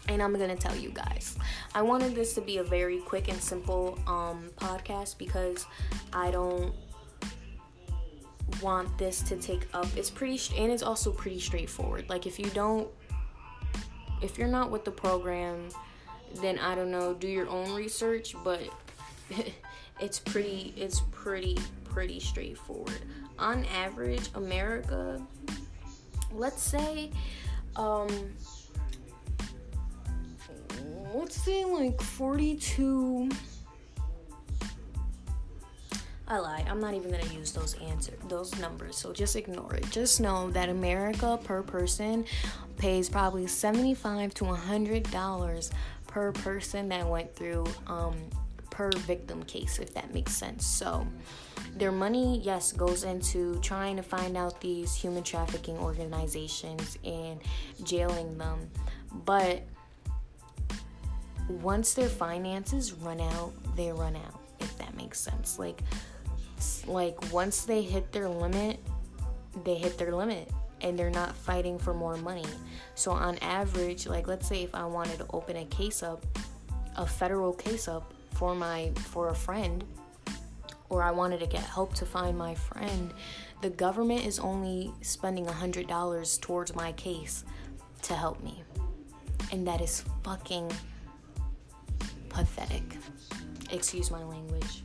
And 0.09 0.21
I'm 0.21 0.33
gonna 0.33 0.57
tell 0.57 0.75
you 0.75 0.89
guys. 0.89 1.37
I 1.73 1.81
wanted 1.81 2.13
this 2.13 2.33
to 2.33 2.41
be 2.41 2.57
a 2.57 2.63
very 2.63 2.99
quick 2.99 3.29
and 3.29 3.41
simple 3.41 3.97
um, 4.05 4.49
podcast 4.57 5.17
because 5.17 5.65
I 6.11 6.29
don't 6.29 6.75
want 8.61 8.95
this 8.97 9.21
to 9.21 9.37
take 9.37 9.67
up. 9.73 9.87
It's 9.95 10.09
pretty 10.09 10.39
and 10.61 10.69
it's 10.69 10.83
also 10.83 11.11
pretty 11.11 11.39
straightforward. 11.39 12.09
Like 12.09 12.27
if 12.27 12.37
you 12.37 12.49
don't, 12.49 12.89
if 14.21 14.37
you're 14.37 14.49
not 14.49 14.69
with 14.69 14.83
the 14.83 14.91
program, 14.91 15.69
then 16.41 16.59
I 16.59 16.75
don't 16.75 16.91
know. 16.91 17.13
Do 17.13 17.29
your 17.29 17.47
own 17.47 17.73
research, 17.73 18.35
but 18.43 18.61
it's 20.01 20.19
pretty. 20.19 20.73
It's 20.75 21.01
pretty 21.11 21.57
pretty 21.85 22.19
straightforward. 22.19 22.99
On 23.39 23.65
average, 23.65 24.29
America 24.35 25.25
let's 26.33 26.61
say 26.61 27.11
um 27.75 28.07
let's 31.13 31.35
say 31.35 31.63
like 31.65 32.01
42 32.01 33.29
I 36.25 36.39
lie. 36.39 36.65
I'm 36.67 36.79
not 36.79 36.93
even 36.93 37.11
gonna 37.11 37.31
use 37.33 37.51
those 37.51 37.75
answer 37.75 38.13
those 38.27 38.57
numbers. 38.57 38.95
So 38.95 39.11
just 39.11 39.35
ignore 39.35 39.75
it. 39.75 39.87
Just 39.91 40.21
know 40.21 40.49
that 40.51 40.69
America 40.69 41.37
per 41.43 41.61
person 41.61 42.25
pays 42.77 43.09
probably 43.09 43.45
75 43.45 44.33
to 44.35 44.45
100 44.45 45.11
dollars 45.11 45.69
per 46.07 46.31
person 46.31 46.89
that 46.89 47.07
went 47.07 47.35
through 47.35 47.65
um, 47.87 48.15
per 48.73 48.89
victim 48.91 49.43
case, 49.43 49.77
if 49.77 49.93
that 49.93 50.11
makes 50.15 50.33
sense. 50.33 50.65
So 50.65 51.07
their 51.75 51.91
money, 51.91 52.41
yes, 52.43 52.71
goes 52.71 53.03
into 53.03 53.59
trying 53.59 53.95
to 53.97 54.01
find 54.01 54.35
out 54.35 54.59
these 54.61 54.95
human 54.95 55.21
trafficking 55.21 55.77
organizations 55.77 56.97
and 57.05 57.39
jailing 57.83 58.35
them. 58.39 58.67
But 59.25 59.61
once 61.47 61.93
their 61.93 62.09
finances 62.09 62.93
run 62.93 63.21
out, 63.21 63.53
they 63.75 63.91
run 63.91 64.15
out, 64.15 64.41
if 64.59 64.75
that 64.79 64.97
makes 64.97 65.19
sense. 65.19 65.59
Like 65.59 65.83
like 66.87 67.31
once 67.31 67.65
they 67.65 67.83
hit 67.83 68.11
their 68.11 68.27
limit, 68.27 68.79
they 69.63 69.75
hit 69.75 69.99
their 69.99 70.15
limit 70.15 70.49
and 70.81 70.97
they're 70.97 71.11
not 71.11 71.35
fighting 71.35 71.77
for 71.77 71.93
more 71.93 72.17
money. 72.17 72.45
So 72.95 73.11
on 73.11 73.37
average, 73.37 74.07
like 74.07 74.27
let's 74.27 74.47
say 74.47 74.63
if 74.63 74.73
I 74.73 74.85
wanted 74.85 75.19
to 75.19 75.27
open 75.31 75.57
a 75.57 75.65
case 75.65 76.01
up, 76.01 76.25
a 76.95 77.05
federal 77.05 77.53
case 77.53 77.87
up 77.87 78.13
for 78.33 78.55
my 78.55 78.91
for 78.95 79.29
a 79.29 79.35
friend, 79.35 79.83
or 80.89 81.03
I 81.03 81.11
wanted 81.11 81.39
to 81.39 81.47
get 81.47 81.61
help 81.61 81.93
to 81.95 82.05
find 82.05 82.37
my 82.37 82.55
friend, 82.55 83.13
the 83.61 83.69
government 83.69 84.25
is 84.25 84.39
only 84.39 84.91
spending 85.01 85.45
$100 85.45 86.41
towards 86.41 86.75
my 86.75 86.91
case 86.93 87.45
to 88.03 88.13
help 88.13 88.43
me. 88.43 88.63
And 89.51 89.67
that 89.67 89.81
is 89.81 90.03
fucking 90.23 90.71
pathetic. 92.29 92.83
Excuse 93.71 94.11
my 94.11 94.23
language. 94.23 94.83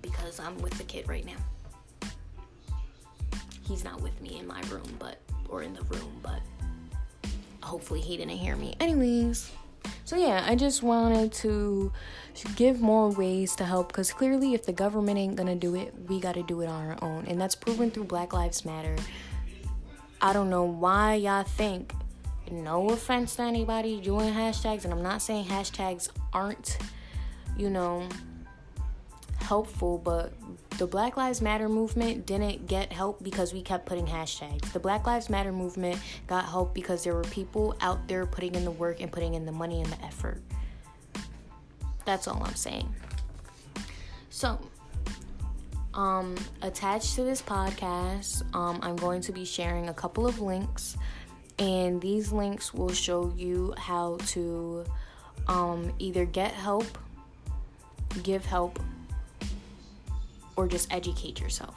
Because 0.00 0.40
I'm 0.40 0.56
with 0.58 0.76
the 0.78 0.84
kid 0.84 1.08
right 1.08 1.24
now. 1.24 2.10
He's 3.62 3.84
not 3.84 4.00
with 4.00 4.20
me 4.20 4.38
in 4.38 4.46
my 4.46 4.60
room, 4.70 4.96
but, 4.98 5.18
or 5.48 5.62
in 5.62 5.74
the 5.74 5.82
room, 5.82 6.20
but 6.22 6.40
hopefully 7.62 8.00
he 8.00 8.16
didn't 8.16 8.36
hear 8.36 8.56
me. 8.56 8.74
Anyways. 8.80 9.50
So, 10.12 10.18
yeah, 10.18 10.44
I 10.46 10.56
just 10.56 10.82
wanted 10.82 11.32
to 11.32 11.90
give 12.54 12.82
more 12.82 13.08
ways 13.08 13.56
to 13.56 13.64
help 13.64 13.88
because 13.88 14.12
clearly, 14.12 14.52
if 14.52 14.66
the 14.66 14.72
government 14.74 15.16
ain't 15.16 15.36
gonna 15.36 15.56
do 15.56 15.74
it, 15.74 15.94
we 16.06 16.20
gotta 16.20 16.42
do 16.42 16.60
it 16.60 16.66
on 16.66 16.86
our 16.86 16.98
own. 17.00 17.24
And 17.28 17.40
that's 17.40 17.54
proven 17.54 17.90
through 17.90 18.04
Black 18.04 18.34
Lives 18.34 18.66
Matter. 18.66 18.94
I 20.20 20.34
don't 20.34 20.50
know 20.50 20.64
why 20.64 21.14
y'all 21.14 21.44
think, 21.44 21.94
no 22.50 22.90
offense 22.90 23.36
to 23.36 23.42
anybody 23.44 24.02
doing 24.02 24.34
hashtags, 24.34 24.84
and 24.84 24.92
I'm 24.92 25.02
not 25.02 25.22
saying 25.22 25.46
hashtags 25.46 26.10
aren't, 26.34 26.76
you 27.56 27.70
know, 27.70 28.06
helpful, 29.42 29.98
but 29.98 30.32
the 30.78 30.86
Black 30.86 31.16
Lives 31.16 31.40
Matter 31.40 31.68
movement 31.68 32.26
didn't 32.26 32.66
get 32.66 32.92
help 32.92 33.22
because 33.22 33.52
we 33.52 33.62
kept 33.62 33.86
putting 33.86 34.06
hashtags. 34.06 34.72
The 34.72 34.80
Black 34.80 35.06
Lives 35.06 35.28
Matter 35.28 35.52
movement 35.52 35.98
got 36.26 36.46
help 36.46 36.74
because 36.74 37.04
there 37.04 37.14
were 37.14 37.22
people 37.24 37.76
out 37.80 38.08
there 38.08 38.26
putting 38.26 38.54
in 38.54 38.64
the 38.64 38.70
work 38.70 39.00
and 39.00 39.12
putting 39.12 39.34
in 39.34 39.44
the 39.44 39.52
money 39.52 39.80
and 39.80 39.92
the 39.92 40.02
effort. 40.04 40.42
That's 42.04 42.26
all 42.26 42.42
I'm 42.42 42.54
saying. 42.54 42.92
So, 44.30 44.58
um, 45.94 46.36
attached 46.62 47.14
to 47.16 47.22
this 47.22 47.42
podcast, 47.42 48.42
um, 48.54 48.80
I'm 48.82 48.96
going 48.96 49.20
to 49.22 49.32
be 49.32 49.44
sharing 49.44 49.88
a 49.88 49.94
couple 49.94 50.26
of 50.26 50.40
links, 50.40 50.96
and 51.58 52.00
these 52.00 52.32
links 52.32 52.72
will 52.72 52.92
show 52.92 53.32
you 53.36 53.74
how 53.76 54.16
to 54.28 54.84
um, 55.48 55.92
either 55.98 56.24
get 56.24 56.52
help, 56.52 56.86
give 58.22 58.44
help, 58.44 58.78
or 60.62 60.68
just 60.68 60.92
educate 60.92 61.40
yourself. 61.40 61.74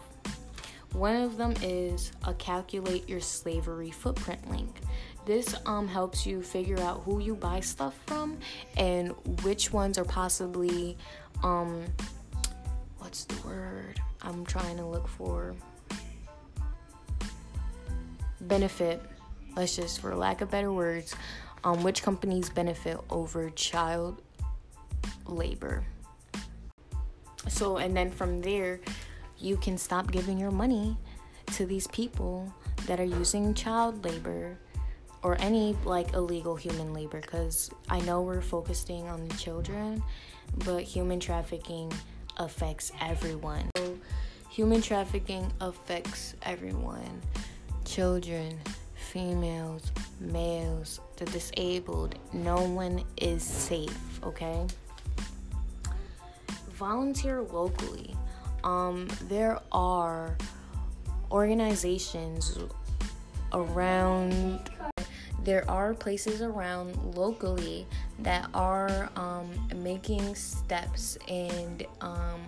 One 0.93 1.15
of 1.15 1.37
them 1.37 1.55
is 1.63 2.11
a 2.23 2.35
calculate 2.35 3.09
your 3.09 3.19
slavery 3.19 3.89
footprint 3.89 4.49
link. 4.49 4.79
This 5.25 5.55
um 5.65 5.87
helps 5.87 6.25
you 6.25 6.43
figure 6.43 6.79
out 6.79 7.01
who 7.03 7.19
you 7.19 7.35
buy 7.35 7.61
stuff 7.61 7.97
from 8.05 8.37
and 8.77 9.15
which 9.41 9.73
ones 9.73 9.97
are 9.97 10.05
possibly 10.05 10.97
um 11.43 11.83
what's 12.99 13.25
the 13.25 13.47
word 13.47 13.99
I'm 14.21 14.45
trying 14.45 14.77
to 14.77 14.85
look 14.85 15.07
for 15.07 15.55
benefit 18.41 19.01
let's 19.55 19.75
just 19.75 19.99
for 19.99 20.15
lack 20.15 20.41
of 20.41 20.51
better 20.51 20.71
words 20.71 21.15
um 21.63 21.81
which 21.81 22.03
companies 22.03 22.49
benefit 22.51 22.99
over 23.09 23.49
child 23.49 24.21
labor 25.25 25.83
so, 27.47 27.77
and 27.77 27.95
then 27.95 28.11
from 28.11 28.41
there, 28.41 28.79
you 29.37 29.57
can 29.57 29.77
stop 29.77 30.11
giving 30.11 30.37
your 30.37 30.51
money 30.51 30.97
to 31.53 31.65
these 31.65 31.87
people 31.87 32.51
that 32.87 32.99
are 32.99 33.05
using 33.05 33.53
child 33.53 34.03
labor 34.03 34.57
or 35.23 35.35
any 35.39 35.75
like 35.85 36.13
illegal 36.13 36.55
human 36.55 36.93
labor 36.93 37.21
because 37.21 37.69
I 37.89 37.99
know 38.01 38.21
we're 38.21 38.41
focusing 38.41 39.07
on 39.07 39.27
the 39.27 39.35
children, 39.35 40.03
but 40.65 40.83
human 40.83 41.19
trafficking 41.19 41.91
affects 42.37 42.91
everyone. 43.01 43.69
So, 43.77 43.97
human 44.49 44.81
trafficking 44.81 45.51
affects 45.61 46.35
everyone 46.43 47.21
children, 47.85 48.59
females, 48.95 49.91
males, 50.19 50.99
the 51.17 51.25
disabled. 51.25 52.15
No 52.33 52.61
one 52.61 53.03
is 53.17 53.43
safe, 53.43 54.19
okay? 54.23 54.65
Volunteer 56.75 57.41
locally. 57.41 58.15
Um, 58.63 59.07
there 59.27 59.59
are 59.71 60.37
organizations 61.31 62.57
around 63.53 64.69
there 65.43 65.69
are 65.69 65.93
places 65.93 66.41
around 66.41 66.95
locally 67.15 67.85
that 68.19 68.49
are 68.55 69.11
um, 69.15 69.47
making 69.75 70.33
steps 70.33 71.19
and 71.27 71.85
um, 72.01 72.41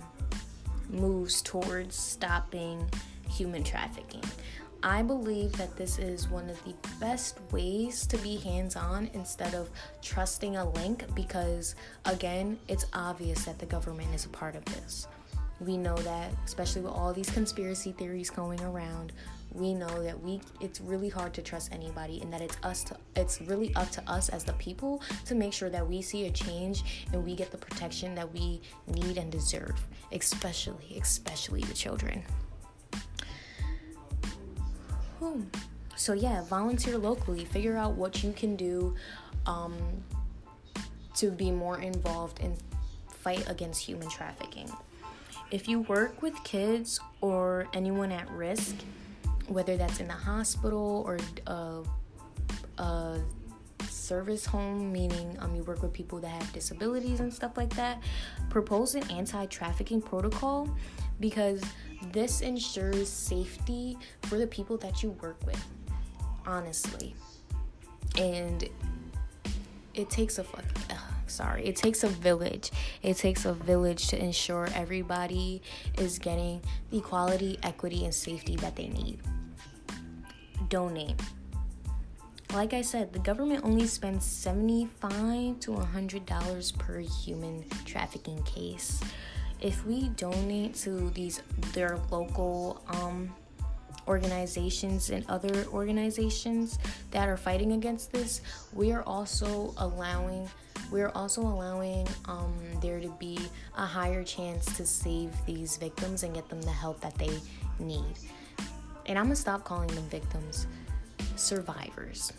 moves 0.90 1.44
towards 1.44 1.96
stopping 1.96 2.84
human 3.30 3.64
trafficking. 3.64 4.24
I 4.84 5.02
believe 5.02 5.54
that 5.54 5.76
this 5.76 5.98
is 6.00 6.30
one 6.30 6.50
of 6.50 6.64
the 6.64 6.76
best 7.00 7.40
ways 7.52 8.06
to 8.08 8.18
be 8.18 8.38
hands 8.38 8.76
on 8.76 9.10
instead 9.14 9.54
of 9.56 9.70
trusting 10.02 10.56
a 10.58 10.70
link 10.72 11.04
because, 11.16 11.76
again, 12.06 12.60
it's 12.68 12.86
obvious 12.94 13.46
that 13.46 13.60
the 13.60 13.66
government 13.66 14.14
is 14.14 14.26
a 14.26 14.30
part 14.30 14.56
of 14.56 14.64
this. 14.66 15.08
we 15.60 15.76
know 15.76 15.96
that, 15.98 16.32
especially 16.46 16.84
with 16.84 16.92
all 16.92 17.14
these 17.14 17.30
conspiracy 17.32 17.92
theories 17.92 18.30
going 18.30 18.62
around, 18.62 19.12
we 19.52 19.74
know 19.74 20.04
that 20.04 20.22
we 20.22 20.40
it's 20.60 20.82
really 20.82 21.10
hard 21.10 21.34
to 21.34 21.42
trust 21.42 21.72
anybody 21.74 22.22
and 22.22 22.32
that 22.32 22.42
it's 22.42 22.58
us 22.64 22.84
to 22.84 22.96
it's 23.16 23.42
really 23.42 23.74
up 23.76 23.90
to 23.90 24.04
us 24.10 24.30
as 24.30 24.44
the 24.44 24.54
people 24.54 25.02
to 25.26 25.36
make 25.36 25.54
sure 25.54 25.70
that 25.70 25.88
we 25.88 26.02
see 26.02 26.26
a 26.26 26.32
change 26.32 27.06
and 27.14 27.24
we 27.24 27.36
get 27.36 27.50
the 27.50 27.58
protection 27.58 28.14
that 28.14 28.32
we 28.34 28.62
need 28.88 29.18
and 29.18 29.32
deserve 29.32 29.88
especially 30.12 31.00
especially 31.02 31.62
the 31.64 31.74
children 31.74 32.22
hmm. 35.20 35.42
so 35.96 36.14
yeah 36.14 36.44
volunteer 36.44 36.98
locally 36.98 37.46
figure 37.46 37.78
out 37.78 37.94
what 37.94 38.24
you 38.24 38.32
can 38.34 38.56
do 38.56 38.96
um, 39.46 39.76
to 41.16 41.32
be 41.32 41.52
more 41.52 41.80
involved 41.80 42.40
in 42.40 42.56
fight 43.10 43.50
against 43.50 43.84
human 43.84 44.10
trafficking 44.10 44.70
if 45.52 45.68
you 45.68 45.82
work 45.82 46.22
with 46.22 46.36
kids 46.44 47.00
or 47.22 47.68
anyone 47.74 48.12
at 48.12 48.30
risk 48.32 48.76
whether 49.48 49.78
that's 49.78 50.00
in 50.00 50.08
the 50.08 50.14
hospital 50.14 51.04
or 51.06 51.18
a, 51.48 51.52
uh, 51.52 52.84
a 52.84 53.20
service 54.08 54.46
home, 54.46 54.92
meaning 54.92 55.36
um, 55.40 55.56
you 55.56 55.64
work 55.64 55.82
with 55.82 55.92
people 55.92 56.20
that 56.20 56.30
have 56.30 56.54
disabilities 56.54 57.20
and 57.20 57.34
stuff 57.34 57.58
like 57.58 57.74
that, 57.76 58.02
propose 58.50 58.96
an 58.96 59.04
anti 59.12 59.46
trafficking 59.48 60.02
protocol 60.02 60.70
because 61.20 61.62
this 62.12 62.42
ensures 62.42 63.10
safety 63.10 63.98
for 64.24 64.38
the 64.38 64.48
people 64.48 64.78
that 64.78 65.02
you 65.04 65.12
work 65.22 65.38
with, 65.46 65.64
honestly. 66.46 67.16
And 68.18 68.68
it 69.94 70.10
takes 70.10 70.38
a 70.38 70.44
fuck. 70.44 70.66
sorry, 71.28 71.66
it 71.66 71.76
takes 71.76 72.04
a 72.04 72.08
village. 72.08 72.72
It 73.02 73.18
takes 73.18 73.46
a 73.46 73.54
village 73.54 74.08
to 74.10 74.24
ensure 74.24 74.70
everybody 74.74 75.62
is 75.98 76.20
getting 76.20 76.62
the 76.92 77.02
quality, 77.02 77.58
equity, 77.64 78.06
and 78.06 78.14
safety 78.14 78.56
that 78.58 78.76
they 78.76 78.88
need 78.88 79.20
donate. 80.70 81.16
Like 82.54 82.74
I 82.74 82.82
said, 82.82 83.12
the 83.12 83.20
government 83.20 83.64
only 83.64 83.88
spends 83.88 84.26
75 84.26 85.60
to 85.62 85.72
100 85.74 86.26
dollars 86.26 86.72
per 86.72 87.00
human 87.00 87.66
trafficking 87.86 88.42
case. 88.44 89.02
If 89.60 89.86
we 89.86 90.10
donate 90.10 90.76
to 90.76 91.10
these 91.12 91.42
their 91.74 92.00
local 92.12 92.84
um, 92.88 93.34
organizations 94.08 95.10
and 95.10 95.26
other 95.30 95.66
organizations 95.74 96.80
that 97.12 97.28
are 97.28 97.38
fighting 97.38 97.74
against 97.74 98.12
this, 98.12 98.42
we 98.74 98.92
are 98.92 99.04
also 99.04 99.74
allowing 99.78 100.50
we're 100.92 101.10
also 101.10 101.42
allowing 101.42 102.08
um, 102.26 102.54
there 102.82 103.02
to 103.02 103.10
be 103.20 103.38
a 103.76 103.86
higher 103.86 104.24
chance 104.24 104.78
to 104.78 104.86
save 104.86 105.34
these 105.46 105.76
victims 105.76 106.24
and 106.24 106.34
get 106.34 106.48
them 106.48 106.62
the 106.62 106.72
help 106.72 107.02
that 107.02 107.18
they 107.18 107.40
need 107.80 108.16
and 109.08 109.18
I'm 109.18 109.26
gonna 109.26 109.36
stop 109.36 109.64
calling 109.64 109.88
them 109.90 110.04
victims, 110.10 110.68
survivors. 111.36 112.34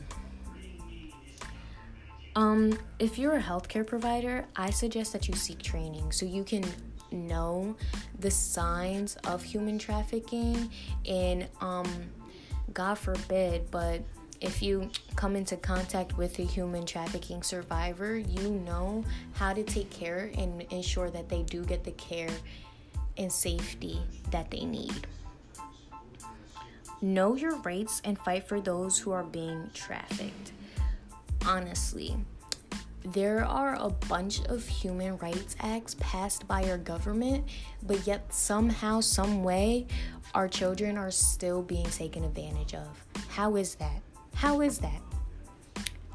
Um, 2.36 2.78
if 2.98 3.18
you're 3.18 3.36
a 3.36 3.42
healthcare 3.42 3.86
provider, 3.86 4.46
I 4.54 4.70
suggest 4.70 5.12
that 5.12 5.26
you 5.26 5.34
seek 5.34 5.60
training 5.60 6.12
so 6.12 6.24
you 6.24 6.44
can 6.44 6.64
know 7.10 7.76
the 8.18 8.30
signs 8.30 9.16
of 9.24 9.42
human 9.42 9.78
trafficking 9.78 10.70
and 11.06 11.48
um, 11.60 11.86
God 12.72 12.94
forbid, 12.94 13.70
but 13.70 14.02
if 14.40 14.62
you 14.62 14.90
come 15.16 15.34
into 15.34 15.56
contact 15.56 16.16
with 16.16 16.38
a 16.38 16.42
human 16.42 16.86
trafficking 16.86 17.42
survivor, 17.42 18.16
you 18.16 18.50
know 18.50 19.04
how 19.32 19.52
to 19.52 19.62
take 19.62 19.90
care 19.90 20.30
and 20.38 20.62
ensure 20.70 21.10
that 21.10 21.28
they 21.28 21.42
do 21.42 21.64
get 21.64 21.84
the 21.84 21.92
care 21.92 22.30
and 23.16 23.32
safety 23.32 24.00
that 24.30 24.50
they 24.50 24.64
need. 24.64 25.06
Know 27.00 27.34
your 27.34 27.56
rights 27.58 28.00
and 28.04 28.18
fight 28.18 28.46
for 28.46 28.60
those 28.60 28.98
who 28.98 29.12
are 29.12 29.24
being 29.24 29.70
trafficked. 29.74 30.52
Honestly, 31.46 32.16
there 33.12 33.44
are 33.44 33.74
a 33.74 33.90
bunch 33.90 34.44
of 34.46 34.66
human 34.66 35.16
rights 35.18 35.56
acts 35.60 35.94
passed 36.00 36.46
by 36.46 36.68
our 36.70 36.78
government, 36.78 37.44
but 37.82 38.06
yet 38.06 38.32
somehow, 38.32 39.00
some 39.00 39.42
way, 39.42 39.86
our 40.34 40.48
children 40.48 40.98
are 40.98 41.10
still 41.10 41.62
being 41.62 41.86
taken 41.86 42.24
advantage 42.24 42.74
of. 42.74 42.88
How 43.28 43.56
is 43.56 43.74
that? 43.76 44.02
How 44.34 44.60
is 44.60 44.78
that? 44.78 45.02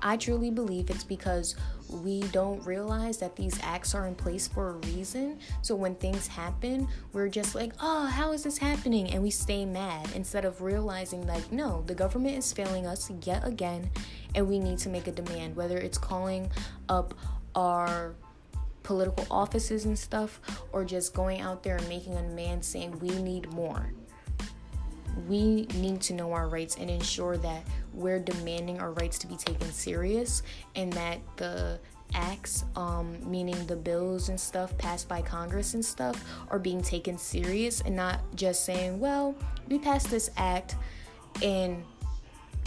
I 0.01 0.17
truly 0.17 0.51
believe 0.51 0.89
it's 0.89 1.05
because 1.05 1.55
we 1.89 2.21
don't 2.31 2.65
realize 2.65 3.17
that 3.19 3.35
these 3.35 3.57
acts 3.63 3.95
are 3.95 4.07
in 4.07 4.15
place 4.15 4.47
for 4.47 4.69
a 4.69 4.73
reason. 4.87 5.39
So 5.61 5.75
when 5.75 5.95
things 5.95 6.27
happen, 6.27 6.87
we're 7.13 7.29
just 7.29 7.55
like, 7.55 7.71
oh, 7.81 8.07
how 8.07 8.33
is 8.33 8.43
this 8.43 8.57
happening? 8.57 9.11
And 9.11 9.23
we 9.23 9.29
stay 9.29 9.65
mad 9.65 10.09
instead 10.13 10.43
of 10.43 10.61
realizing, 10.61 11.25
like, 11.25 11.51
no, 11.51 11.83
the 11.87 11.95
government 11.95 12.37
is 12.37 12.51
failing 12.51 12.85
us 12.85 13.11
yet 13.23 13.47
again, 13.47 13.89
and 14.35 14.47
we 14.47 14.59
need 14.59 14.79
to 14.79 14.89
make 14.89 15.07
a 15.07 15.11
demand, 15.11 15.55
whether 15.55 15.77
it's 15.77 15.97
calling 15.97 16.51
up 16.89 17.13
our 17.55 18.15
political 18.83 19.25
offices 19.31 19.85
and 19.85 19.97
stuff, 19.97 20.41
or 20.71 20.83
just 20.83 21.13
going 21.13 21.41
out 21.41 21.63
there 21.63 21.77
and 21.77 21.87
making 21.87 22.13
a 22.13 22.21
demand 22.21 22.63
saying 22.63 22.97
we 22.99 23.09
need 23.21 23.51
more. 23.53 23.93
We 25.27 25.67
need 25.75 26.01
to 26.01 26.13
know 26.13 26.33
our 26.33 26.47
rights 26.47 26.75
and 26.77 26.89
ensure 26.89 27.37
that 27.37 27.63
we're 27.93 28.19
demanding 28.19 28.79
our 28.79 28.91
rights 28.93 29.19
to 29.19 29.27
be 29.27 29.35
taken 29.35 29.71
serious 29.71 30.41
and 30.75 30.91
that 30.93 31.19
the 31.37 31.79
acts, 32.15 32.65
um, 32.75 33.17
meaning 33.29 33.65
the 33.67 33.75
bills 33.75 34.29
and 34.29 34.39
stuff 34.39 34.77
passed 34.77 35.07
by 35.07 35.21
Congress 35.21 35.75
and 35.75 35.85
stuff, 35.85 36.23
are 36.49 36.59
being 36.59 36.81
taken 36.81 37.17
serious 37.17 37.81
and 37.81 37.95
not 37.95 38.21
just 38.35 38.65
saying, 38.65 38.99
well, 38.99 39.35
we 39.69 39.79
passed 39.79 40.09
this 40.09 40.29
act 40.37 40.75
and 41.41 41.83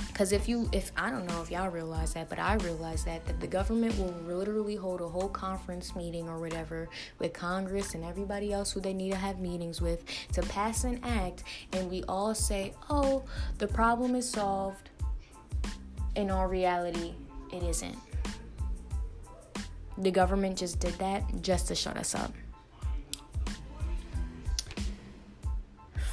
because 0.09 0.33
if 0.33 0.49
you, 0.49 0.69
if 0.73 0.93
I 0.97 1.11
don't 1.11 1.27
know 1.27 1.43
if 1.43 1.51
y'all 1.51 1.69
realize 1.69 2.15
that, 2.15 2.29
but 2.29 2.39
I 2.39 2.55
realize 2.57 3.05
that 3.05 3.25
that 3.27 3.41
the 3.41 3.47
government 3.47 3.99
will 3.99 4.15
literally 4.27 4.75
hold 4.75 5.01
a 5.01 5.09
whole 5.09 5.29
conference 5.29 5.95
meeting 5.95 6.29
or 6.29 6.39
whatever 6.39 6.89
with 7.19 7.33
Congress 7.33 7.95
and 7.95 8.05
everybody 8.05 8.53
else 8.53 8.73
who 8.73 8.81
they 8.81 8.95
need 8.95 9.11
to 9.11 9.17
have 9.17 9.41
meetings 9.41 9.81
with 9.81 10.05
to 10.33 10.43
pass 10.43 10.85
an 10.85 11.01
act, 11.03 11.45
and 11.73 11.91
we 11.91 12.03
all 12.05 12.35
say, 12.35 12.73
"Oh, 12.89 13.25
the 13.59 13.69
problem 13.69 14.15
is 14.15 14.29
solved." 14.29 14.91
In 16.15 16.31
all 16.31 16.47
reality, 16.47 17.15
it 17.53 17.63
isn't. 17.63 17.99
The 19.99 20.11
government 20.11 20.57
just 20.57 20.81
did 20.81 20.95
that 20.95 21.43
just 21.43 21.69
to 21.69 21.75
shut 21.75 21.99
us 21.99 22.15
up. 22.15 22.33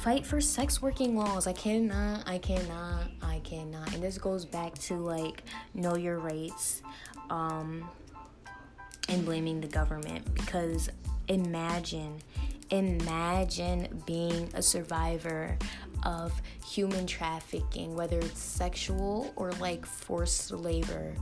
fight 0.04 0.26
for 0.26 0.38
sex 0.38 0.82
working 0.82 1.16
laws. 1.16 1.46
I 1.46 1.54
cannot, 1.54 2.28
I 2.28 2.36
cannot, 2.36 3.04
I 3.34 3.40
cannot. 3.40 3.92
And 3.92 4.02
this 4.02 4.16
goes 4.16 4.44
back 4.44 4.74
to 4.74 4.94
like 4.94 5.42
know 5.74 5.96
your 5.96 6.18
rights 6.18 6.82
um, 7.30 7.88
and 9.08 9.24
blaming 9.24 9.60
the 9.60 9.66
government 9.66 10.32
because 10.34 10.88
imagine, 11.26 12.20
imagine 12.70 14.02
being 14.06 14.48
a 14.54 14.62
survivor 14.62 15.58
of 16.04 16.40
human 16.64 17.06
trafficking, 17.06 17.96
whether 17.96 18.20
it's 18.20 18.40
sexual 18.40 19.32
or 19.34 19.50
like 19.52 19.84
forced 19.84 20.52
labor. 20.52 21.14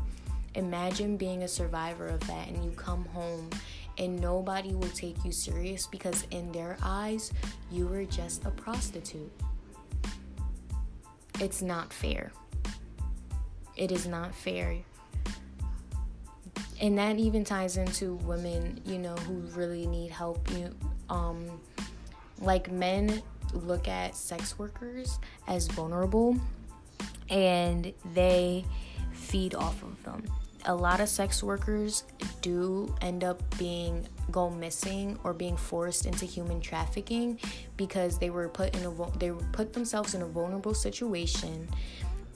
Imagine 0.54 1.16
being 1.16 1.44
a 1.44 1.48
survivor 1.48 2.08
of 2.08 2.20
that 2.26 2.48
and 2.48 2.62
you 2.62 2.72
come 2.72 3.06
home 3.06 3.48
and 3.96 4.20
nobody 4.20 4.74
will 4.74 4.90
take 4.90 5.24
you 5.24 5.32
serious 5.32 5.86
because 5.86 6.26
in 6.30 6.52
their 6.52 6.76
eyes 6.82 7.32
you 7.70 7.86
were 7.86 8.04
just 8.04 8.44
a 8.44 8.50
prostitute. 8.50 9.32
It's 11.42 11.60
not 11.60 11.92
fair. 11.92 12.30
It 13.74 13.90
is 13.90 14.06
not 14.06 14.32
fair. 14.32 14.76
And 16.80 16.96
that 16.98 17.18
even 17.18 17.42
ties 17.42 17.76
into 17.76 18.14
women, 18.14 18.80
you 18.84 18.98
know, 18.98 19.16
who 19.16 19.34
really 19.58 19.88
need 19.88 20.12
help. 20.12 20.48
You 20.52 20.72
um 21.10 21.60
like 22.38 22.70
men 22.70 23.20
look 23.54 23.88
at 23.88 24.14
sex 24.14 24.56
workers 24.56 25.18
as 25.48 25.66
vulnerable 25.66 26.36
and 27.28 27.92
they 28.14 28.64
feed 29.12 29.56
off 29.56 29.82
of 29.82 30.00
them 30.04 30.22
a 30.66 30.74
lot 30.74 31.00
of 31.00 31.08
sex 31.08 31.42
workers 31.42 32.04
do 32.40 32.94
end 33.00 33.24
up 33.24 33.42
being 33.58 34.06
go 34.30 34.48
missing 34.48 35.18
or 35.24 35.34
being 35.34 35.56
forced 35.56 36.06
into 36.06 36.24
human 36.24 36.60
trafficking 36.60 37.38
because 37.76 38.18
they 38.18 38.30
were 38.30 38.48
put 38.48 38.74
in 38.76 38.84
a 38.84 39.18
they 39.18 39.30
put 39.52 39.72
themselves 39.72 40.14
in 40.14 40.22
a 40.22 40.26
vulnerable 40.26 40.74
situation 40.74 41.68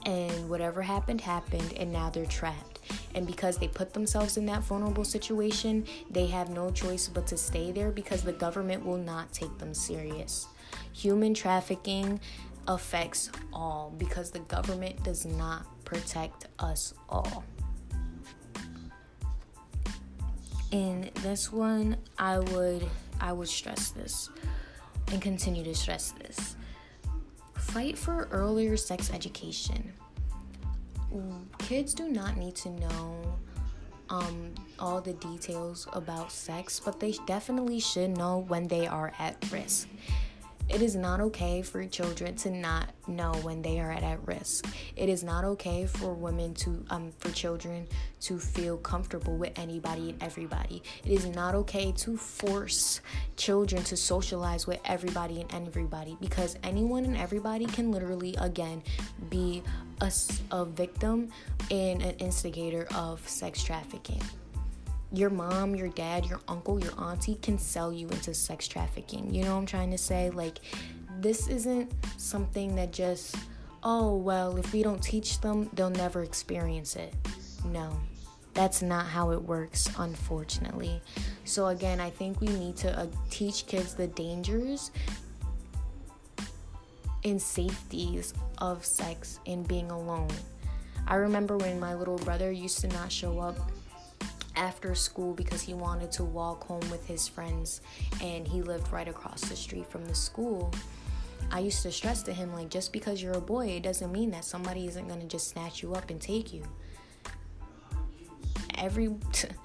and 0.04 0.48
whatever 0.48 0.82
happened 0.82 1.20
happened 1.20 1.72
and 1.76 1.92
now 1.92 2.10
they're 2.10 2.26
trapped. 2.26 2.80
And 3.14 3.26
because 3.26 3.58
they 3.58 3.68
put 3.68 3.92
themselves 3.92 4.36
in 4.36 4.46
that 4.46 4.62
vulnerable 4.62 5.04
situation 5.04 5.84
they 6.10 6.26
have 6.26 6.50
no 6.50 6.70
choice 6.70 7.08
but 7.08 7.26
to 7.28 7.36
stay 7.36 7.72
there 7.72 7.90
because 7.90 8.22
the 8.22 8.32
government 8.32 8.84
will 8.84 8.98
not 8.98 9.32
take 9.32 9.56
them 9.58 9.74
serious. 9.74 10.46
Human 10.92 11.34
trafficking 11.34 12.20
affects 12.68 13.30
all 13.52 13.94
because 13.96 14.32
the 14.32 14.40
government 14.40 15.02
does 15.04 15.24
not 15.24 15.66
protect 15.84 16.46
us 16.58 16.94
all 17.08 17.44
in 20.70 21.10
this 21.22 21.52
one, 21.52 21.96
I 22.18 22.38
would 22.38 22.86
I 23.20 23.32
would 23.32 23.48
stress 23.48 23.90
this. 23.90 24.30
and 25.12 25.22
continue 25.22 25.62
to 25.64 25.74
stress 25.74 26.12
this. 26.12 26.56
Fight 27.54 27.96
for 27.96 28.28
earlier 28.32 28.76
sex 28.76 29.10
education. 29.12 29.92
Kids 31.58 31.94
do 31.94 32.08
not 32.08 32.36
need 32.36 32.54
to 32.56 32.70
know 32.70 33.38
um, 34.10 34.54
all 34.78 35.00
the 35.00 35.14
details 35.14 35.86
about 35.92 36.30
sex, 36.30 36.80
but 36.84 37.00
they 37.00 37.14
definitely 37.26 37.80
should 37.80 38.16
know 38.16 38.38
when 38.48 38.68
they 38.68 38.86
are 38.86 39.12
at 39.18 39.36
risk. 39.50 39.88
It 40.68 40.82
is 40.82 40.96
not 40.96 41.20
okay 41.20 41.62
for 41.62 41.84
children 41.86 42.34
to 42.36 42.50
not 42.50 42.90
know 43.06 43.32
when 43.42 43.62
they 43.62 43.78
are 43.78 43.92
at 43.92 44.26
risk. 44.26 44.66
It 44.96 45.08
is 45.08 45.22
not 45.22 45.44
okay 45.44 45.86
for 45.86 46.12
women 46.12 46.54
to 46.54 46.84
um 46.90 47.12
for 47.18 47.30
children 47.30 47.86
to 48.22 48.38
feel 48.38 48.76
comfortable 48.76 49.36
with 49.36 49.56
anybody 49.56 50.10
and 50.10 50.22
everybody. 50.22 50.82
It 51.04 51.12
is 51.12 51.26
not 51.26 51.54
okay 51.54 51.92
to 51.92 52.16
force 52.16 53.00
children 53.36 53.84
to 53.84 53.96
socialize 53.96 54.66
with 54.66 54.80
everybody 54.84 55.46
and 55.50 55.52
everybody 55.52 56.16
because 56.20 56.56
anyone 56.62 57.04
and 57.04 57.16
everybody 57.16 57.66
can 57.66 57.92
literally 57.92 58.34
again 58.40 58.82
be 59.30 59.62
a, 60.00 60.12
a 60.50 60.64
victim 60.64 61.30
and 61.70 62.02
an 62.02 62.16
instigator 62.16 62.86
of 62.94 63.26
sex 63.28 63.62
trafficking 63.62 64.20
your 65.12 65.30
mom, 65.30 65.74
your 65.74 65.88
dad, 65.88 66.26
your 66.26 66.40
uncle, 66.48 66.82
your 66.82 66.92
auntie 66.98 67.36
can 67.36 67.58
sell 67.58 67.92
you 67.92 68.08
into 68.08 68.34
sex 68.34 68.66
trafficking. 68.66 69.32
You 69.32 69.44
know 69.44 69.54
what 69.54 69.60
I'm 69.60 69.66
trying 69.66 69.90
to 69.92 69.98
say? 69.98 70.30
Like, 70.30 70.60
this 71.20 71.48
isn't 71.48 71.92
something 72.16 72.74
that 72.76 72.92
just, 72.92 73.36
oh, 73.82 74.16
well, 74.16 74.56
if 74.56 74.72
we 74.72 74.82
don't 74.82 75.02
teach 75.02 75.40
them, 75.40 75.70
they'll 75.74 75.90
never 75.90 76.22
experience 76.22 76.96
it. 76.96 77.14
No, 77.64 77.96
that's 78.54 78.82
not 78.82 79.06
how 79.06 79.30
it 79.30 79.42
works, 79.42 79.88
unfortunately. 79.98 81.00
So, 81.44 81.68
again, 81.68 82.00
I 82.00 82.10
think 82.10 82.40
we 82.40 82.48
need 82.48 82.76
to 82.78 82.98
uh, 82.98 83.06
teach 83.30 83.66
kids 83.66 83.94
the 83.94 84.08
dangers 84.08 84.90
and 87.24 87.40
safeties 87.40 88.34
of 88.58 88.84
sex 88.84 89.40
and 89.46 89.66
being 89.66 89.90
alone. 89.90 90.30
I 91.08 91.16
remember 91.16 91.56
when 91.56 91.78
my 91.78 91.94
little 91.94 92.18
brother 92.18 92.50
used 92.50 92.80
to 92.80 92.88
not 92.88 93.12
show 93.12 93.38
up 93.38 93.56
after 94.56 94.94
school 94.94 95.34
because 95.34 95.62
he 95.62 95.74
wanted 95.74 96.10
to 96.12 96.24
walk 96.24 96.64
home 96.64 96.82
with 96.90 97.06
his 97.06 97.28
friends 97.28 97.82
and 98.22 98.48
he 98.48 98.62
lived 98.62 98.90
right 98.90 99.06
across 99.06 99.42
the 99.42 99.56
street 99.56 99.86
from 99.86 100.04
the 100.06 100.14
school. 100.14 100.72
I 101.50 101.60
used 101.60 101.82
to 101.82 101.92
stress 101.92 102.22
to 102.24 102.32
him 102.32 102.52
like 102.52 102.70
just 102.70 102.92
because 102.92 103.22
you're 103.22 103.34
a 103.34 103.40
boy 103.40 103.68
it 103.68 103.82
doesn't 103.82 104.10
mean 104.10 104.30
that 104.32 104.44
somebody 104.44 104.86
isn't 104.86 105.08
to 105.08 105.26
just 105.26 105.48
snatch 105.48 105.82
you 105.82 105.92
up 105.92 106.10
and 106.10 106.20
take 106.20 106.52
you. 106.52 106.64
Every 108.78 109.08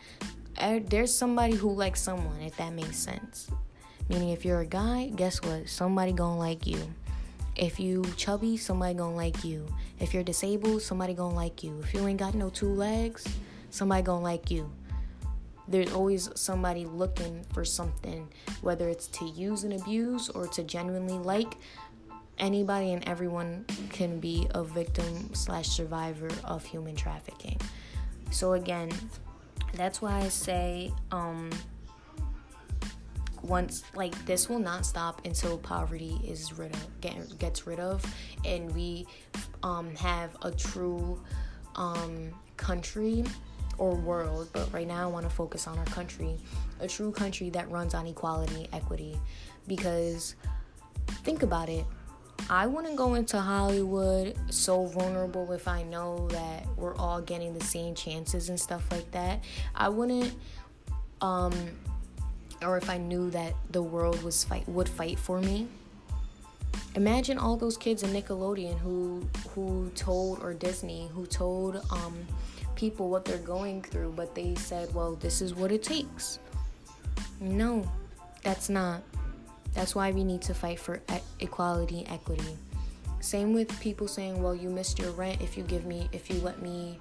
er, 0.61 0.79
there's 0.79 1.13
somebody 1.13 1.55
who 1.55 1.71
likes 1.71 2.01
someone 2.01 2.41
if 2.41 2.57
that 2.57 2.73
makes 2.73 2.97
sense. 2.97 3.49
Meaning 4.09 4.29
if 4.29 4.43
you're 4.43 4.59
a 4.59 4.65
guy, 4.65 5.11
guess 5.15 5.41
what? 5.41 5.69
Somebody 5.69 6.13
to 6.13 6.25
like 6.25 6.67
you. 6.67 6.81
If 7.55 7.79
you 7.79 8.03
chubby, 8.17 8.57
somebody 8.57 8.95
to 8.95 9.05
like 9.05 9.43
you. 9.43 9.67
If 9.99 10.13
you're 10.13 10.23
disabled, 10.23 10.81
somebody 10.81 11.15
to 11.15 11.23
like 11.23 11.63
you. 11.63 11.79
If 11.81 11.93
you 11.93 12.05
ain't 12.07 12.19
got 12.19 12.33
no 12.33 12.49
two 12.49 12.73
legs, 12.73 13.25
somebody 13.69 14.03
to 14.03 14.13
like 14.13 14.51
you 14.51 14.69
there's 15.71 15.93
always 15.93 16.29
somebody 16.35 16.85
looking 16.85 17.45
for 17.53 17.65
something, 17.65 18.27
whether 18.61 18.89
it's 18.89 19.07
to 19.07 19.25
use 19.25 19.63
and 19.63 19.73
abuse 19.73 20.29
or 20.29 20.47
to 20.47 20.63
genuinely 20.63 21.17
like. 21.17 21.55
Anybody 22.37 22.93
and 22.93 23.07
everyone 23.07 23.65
can 23.91 24.19
be 24.19 24.47
a 24.51 24.63
victim 24.63 25.33
slash 25.33 25.67
survivor 25.67 26.29
of 26.43 26.65
human 26.65 26.95
trafficking. 26.95 27.59
So 28.31 28.53
again, 28.53 28.91
that's 29.73 30.01
why 30.01 30.19
I 30.19 30.29
say 30.29 30.91
um, 31.11 31.51
once 33.43 33.83
like 33.95 34.13
this 34.25 34.49
will 34.49 34.59
not 34.59 34.85
stop 34.85 35.25
until 35.25 35.57
poverty 35.57 36.19
is 36.25 36.57
rid 36.57 36.73
of 36.73 37.01
get, 37.01 37.39
gets 37.39 37.65
rid 37.65 37.79
of 37.79 38.03
and 38.45 38.73
we 38.75 39.07
um, 39.63 39.93
have 39.95 40.35
a 40.43 40.51
true 40.51 41.21
um, 41.75 42.31
country 42.57 43.23
or 43.81 43.95
world, 43.95 44.47
but 44.53 44.71
right 44.71 44.87
now 44.87 45.01
I 45.01 45.07
want 45.07 45.27
to 45.27 45.35
focus 45.35 45.65
on 45.65 45.75
our 45.79 45.85
country, 45.85 46.37
a 46.79 46.87
true 46.87 47.11
country 47.11 47.49
that 47.49 47.67
runs 47.71 47.95
on 47.95 48.05
equality, 48.05 48.69
equity. 48.71 49.19
Because 49.67 50.35
think 51.23 51.41
about 51.41 51.67
it. 51.67 51.83
I 52.47 52.67
wouldn't 52.67 52.95
go 52.95 53.15
into 53.15 53.39
Hollywood 53.41 54.37
so 54.51 54.85
vulnerable 54.85 55.51
if 55.51 55.67
I 55.67 55.81
know 55.81 56.27
that 56.27 56.67
we're 56.77 56.95
all 56.95 57.21
getting 57.21 57.57
the 57.57 57.65
same 57.65 57.95
chances 57.95 58.49
and 58.49 58.59
stuff 58.59 58.83
like 58.91 59.09
that. 59.11 59.43
I 59.73 59.89
wouldn't 59.89 60.31
um 61.21 61.53
or 62.61 62.77
if 62.77 62.87
I 62.87 62.99
knew 62.99 63.31
that 63.31 63.55
the 63.71 63.81
world 63.81 64.21
was 64.21 64.43
fight 64.43 64.69
would 64.69 64.89
fight 64.89 65.17
for 65.17 65.41
me. 65.41 65.67
Imagine 66.95 67.39
all 67.39 67.57
those 67.57 67.77
kids 67.77 68.03
in 68.03 68.11
Nickelodeon 68.11 68.77
who 68.77 69.27
who 69.55 69.89
told 69.95 70.39
or 70.43 70.53
Disney 70.53 71.09
who 71.13 71.25
told 71.25 71.77
um 71.89 72.27
people 72.81 73.09
what 73.11 73.23
they're 73.23 73.37
going 73.37 73.79
through, 73.83 74.11
but 74.15 74.33
they 74.33 74.55
said, 74.55 74.91
well, 74.91 75.13
this 75.13 75.39
is 75.39 75.53
what 75.53 75.71
it 75.71 75.83
takes. 75.83 76.39
No, 77.39 77.87
that's 78.41 78.69
not. 78.69 79.03
That's 79.75 79.93
why 79.93 80.09
we 80.09 80.23
need 80.23 80.41
to 80.41 80.55
fight 80.55 80.79
for 80.79 80.95
e- 81.13 81.19
equality, 81.41 82.07
equity. 82.09 82.57
Same 83.19 83.53
with 83.53 83.69
people 83.79 84.07
saying, 84.07 84.41
well, 84.41 84.55
you 84.55 84.71
missed 84.71 84.97
your 84.97 85.11
rent. 85.11 85.43
If 85.43 85.57
you 85.57 85.63
give 85.63 85.85
me, 85.85 86.09
if 86.11 86.27
you 86.31 86.41
let 86.41 86.63
me 86.63 86.99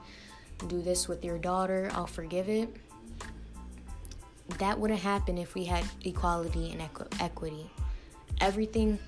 do 0.68 0.82
this 0.82 1.08
with 1.08 1.24
your 1.24 1.38
daughter, 1.38 1.88
I'll 1.94 2.06
forgive 2.06 2.50
it. 2.50 2.68
That 4.58 4.78
wouldn't 4.78 5.00
happen 5.00 5.38
if 5.38 5.54
we 5.54 5.64
had 5.64 5.84
equality 6.04 6.72
and 6.72 6.82
equ- 6.82 7.22
equity. 7.22 7.70
Everything 8.42 8.98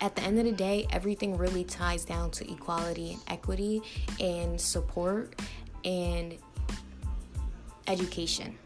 at 0.00 0.16
the 0.16 0.22
end 0.22 0.38
of 0.38 0.46
the 0.46 0.52
day, 0.52 0.86
everything 0.90 1.36
really 1.36 1.64
ties 1.64 2.06
down 2.06 2.30
to 2.30 2.50
equality 2.50 3.12
and 3.12 3.22
equity 3.28 3.82
and 4.20 4.58
support 4.58 5.38
and 5.84 6.36
education. 7.86 8.56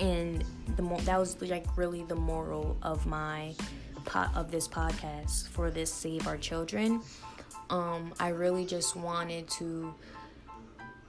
And 0.00 0.44
the 0.76 0.82
mo- 0.82 0.98
that 1.00 1.18
was 1.18 1.40
like 1.42 1.66
really 1.76 2.02
the 2.04 2.16
moral 2.16 2.76
of 2.82 3.06
my 3.06 3.54
pot 4.04 4.30
of 4.34 4.50
this 4.50 4.66
podcast 4.66 5.48
for 5.48 5.70
this 5.70 5.92
Save 5.92 6.26
Our 6.26 6.36
Children. 6.36 7.02
Um, 7.70 8.12
I 8.18 8.28
really 8.28 8.66
just 8.66 8.96
wanted 8.96 9.48
to 9.50 9.94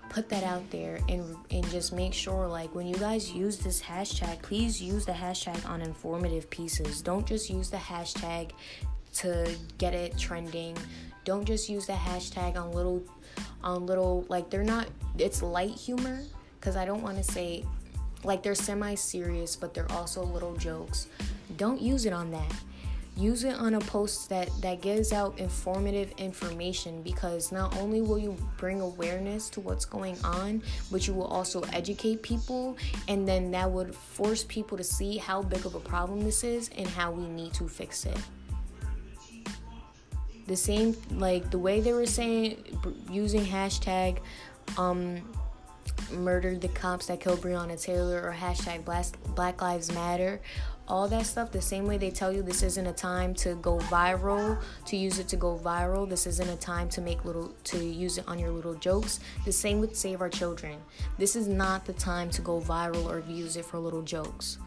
put 0.10 0.30
that 0.30 0.44
out 0.44 0.70
there 0.70 1.00
and 1.10 1.36
and 1.50 1.68
just 1.72 1.92
make 1.92 2.14
sure 2.14 2.48
like 2.48 2.74
when 2.76 2.86
you 2.86 2.96
guys 2.96 3.32
use 3.32 3.58
this 3.58 3.82
hashtag 3.82 4.40
please 4.44 4.80
use 4.80 5.08
the 5.08 5.12
hashtag 5.12 5.68
on 5.68 5.82
informative 5.82 6.48
pieces 6.52 7.02
don't 7.02 7.26
just 7.26 7.50
use 7.50 7.72
the 7.72 7.78
hashtag 7.78 8.52
to 9.12 9.56
get 9.80 9.96
it 9.96 10.16
trending 10.16 10.78
don't 11.26 11.46
just 11.46 11.68
use 11.68 11.88
the 11.88 11.94
hashtag 11.94 12.56
on 12.58 12.72
little 12.72 13.02
on 13.64 13.88
little 13.88 14.24
like 14.30 14.52
they're 14.52 14.64
not 14.64 14.88
it's 15.18 15.42
light 15.42 15.72
humor 15.72 16.22
because 16.60 16.76
I 16.76 16.86
don't 16.86 17.02
want 17.02 17.18
to 17.18 17.24
say 17.24 17.66
like 18.24 18.42
they're 18.42 18.56
semi 18.56 18.96
serious 18.96 19.56
but 19.56 19.74
they're 19.74 19.92
also 19.92 20.24
little 20.24 20.56
jokes. 20.56 21.08
Don't 21.58 21.82
use 21.82 22.06
it 22.06 22.14
on 22.14 22.32
that. 22.32 22.52
Use 23.16 23.44
it 23.44 23.56
on 23.56 23.76
a 23.76 23.80
post 23.80 24.30
that 24.30 24.50
that 24.62 24.82
gives 24.82 25.14
out 25.14 25.38
informative 25.38 26.12
information 26.18 27.04
because 27.04 27.52
not 27.52 27.78
only 27.78 28.02
will 28.02 28.18
you 28.18 28.36
bring 28.58 28.82
awareness 28.82 29.50
to 29.52 29.60
what's 29.62 29.86
going 29.86 30.18
on, 30.24 30.64
but 30.92 31.08
you 31.08 31.14
will 31.14 31.28
also 31.28 31.62
educate 31.74 32.24
people 32.24 32.76
and 33.08 33.28
then 33.28 33.52
that 33.52 33.70
would 33.70 33.94
force 33.94 34.44
people 34.44 34.78
to 34.78 34.84
see 34.84 35.18
how 35.18 35.44
big 35.44 35.64
of 35.66 35.76
a 35.76 35.80
problem 35.80 36.24
this 36.24 36.44
is 36.44 36.70
and 36.76 36.88
how 36.88 37.12
we 37.12 37.28
need 37.28 37.54
to 37.54 37.68
fix 37.68 38.06
it 38.06 38.18
the 40.48 40.56
same 40.56 40.96
like 41.12 41.50
the 41.52 41.58
way 41.58 41.80
they 41.80 41.94
were 41.94 42.06
saying 42.06 42.58
using 43.10 43.46
hashtag 43.46 44.20
um 44.78 45.22
murdered 46.12 46.62
the 46.62 46.68
cops 46.70 47.08
that 47.08 47.20
killed 47.20 47.42
Breonna 47.42 47.82
Taylor 47.82 48.22
or 48.22 48.34
hashtag 48.34 48.86
Black 49.36 49.62
Lives 49.62 49.92
Matter, 49.92 50.40
all 50.88 51.08
that 51.08 51.26
stuff, 51.26 51.52
the 51.52 51.62
same 51.62 51.88
way 51.88 51.98
they 51.98 52.12
tell 52.12 52.32
you 52.32 52.44
this 52.44 52.62
isn't 52.62 52.86
a 52.86 52.94
time 52.94 53.34
to 53.36 53.56
go 53.56 53.80
viral, 53.80 54.62
to 54.86 54.98
use 54.98 55.18
it 55.18 55.28
to 55.30 55.38
go 55.38 55.58
viral, 55.58 56.08
this 56.08 56.28
isn't 56.28 56.50
a 56.50 56.58
time 56.58 56.90
to 56.90 57.02
make 57.02 57.24
little, 57.26 57.54
to 57.66 57.84
use 57.84 58.18
it 58.18 58.28
on 58.28 58.38
your 58.38 58.52
little 58.52 58.76
jokes. 58.76 59.20
The 59.46 59.52
same 59.52 59.80
with 59.80 59.96
Save 59.96 60.22
Our 60.22 60.30
Children. 60.30 60.78
This 61.18 61.36
is 61.36 61.48
not 61.48 61.86
the 61.86 61.94
time 61.94 62.30
to 62.32 62.42
go 62.42 62.60
viral 62.60 63.06
or 63.06 63.24
use 63.32 63.56
it 63.56 63.66
for 63.66 63.80
little 63.80 64.02
jokes. 64.02 64.58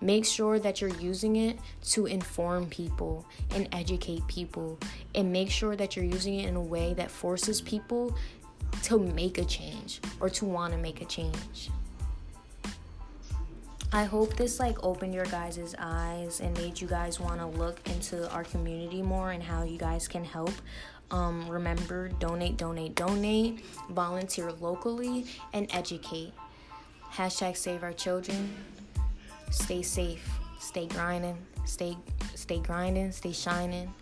Make 0.00 0.24
sure 0.24 0.60
that 0.60 0.80
you're 0.80 0.90
using 1.00 1.36
it 1.36 1.58
to 1.90 2.06
inform 2.06 2.66
people 2.66 3.26
and 3.50 3.68
educate 3.72 4.26
people, 4.28 4.78
and 5.14 5.32
make 5.32 5.50
sure 5.50 5.74
that 5.74 5.96
you're 5.96 6.04
using 6.04 6.38
it 6.38 6.48
in 6.48 6.54
a 6.54 6.62
way 6.62 6.94
that 6.94 7.10
forces 7.10 7.60
people 7.60 8.16
to 8.82 8.98
make 8.98 9.38
a 9.38 9.44
change 9.44 10.00
or 10.20 10.28
to 10.30 10.44
want 10.44 10.72
to 10.72 10.78
make 10.78 11.00
a 11.00 11.04
change. 11.04 11.70
I 13.92 14.04
hope 14.04 14.36
this 14.36 14.60
like 14.60 14.84
opened 14.84 15.14
your 15.14 15.24
guys' 15.26 15.74
eyes 15.78 16.40
and 16.40 16.56
made 16.58 16.80
you 16.80 16.86
guys 16.86 17.18
want 17.18 17.40
to 17.40 17.46
look 17.46 17.80
into 17.88 18.30
our 18.30 18.44
community 18.44 19.00
more 19.00 19.32
and 19.32 19.42
how 19.42 19.62
you 19.62 19.78
guys 19.78 20.06
can 20.06 20.24
help. 20.24 20.52
Um, 21.10 21.48
remember, 21.48 22.08
donate, 22.20 22.58
donate, 22.58 22.94
donate, 22.94 23.64
volunteer 23.90 24.52
locally, 24.52 25.24
and 25.54 25.66
educate. 25.72 26.34
Hashtag 27.10 27.56
save 27.56 27.82
our 27.82 27.94
children. 27.94 28.54
Stay 29.50 29.80
safe, 29.80 30.28
stay 30.58 30.86
grinding, 30.86 31.38
Stay 31.68 31.98
stay 32.34 32.60
grinding, 32.60 33.12
stay 33.12 33.32
shining. 33.32 33.92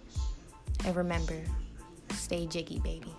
And 0.85 0.95
remember, 0.95 1.43
stay 2.13 2.47
jiggy, 2.47 2.79
baby. 2.79 3.13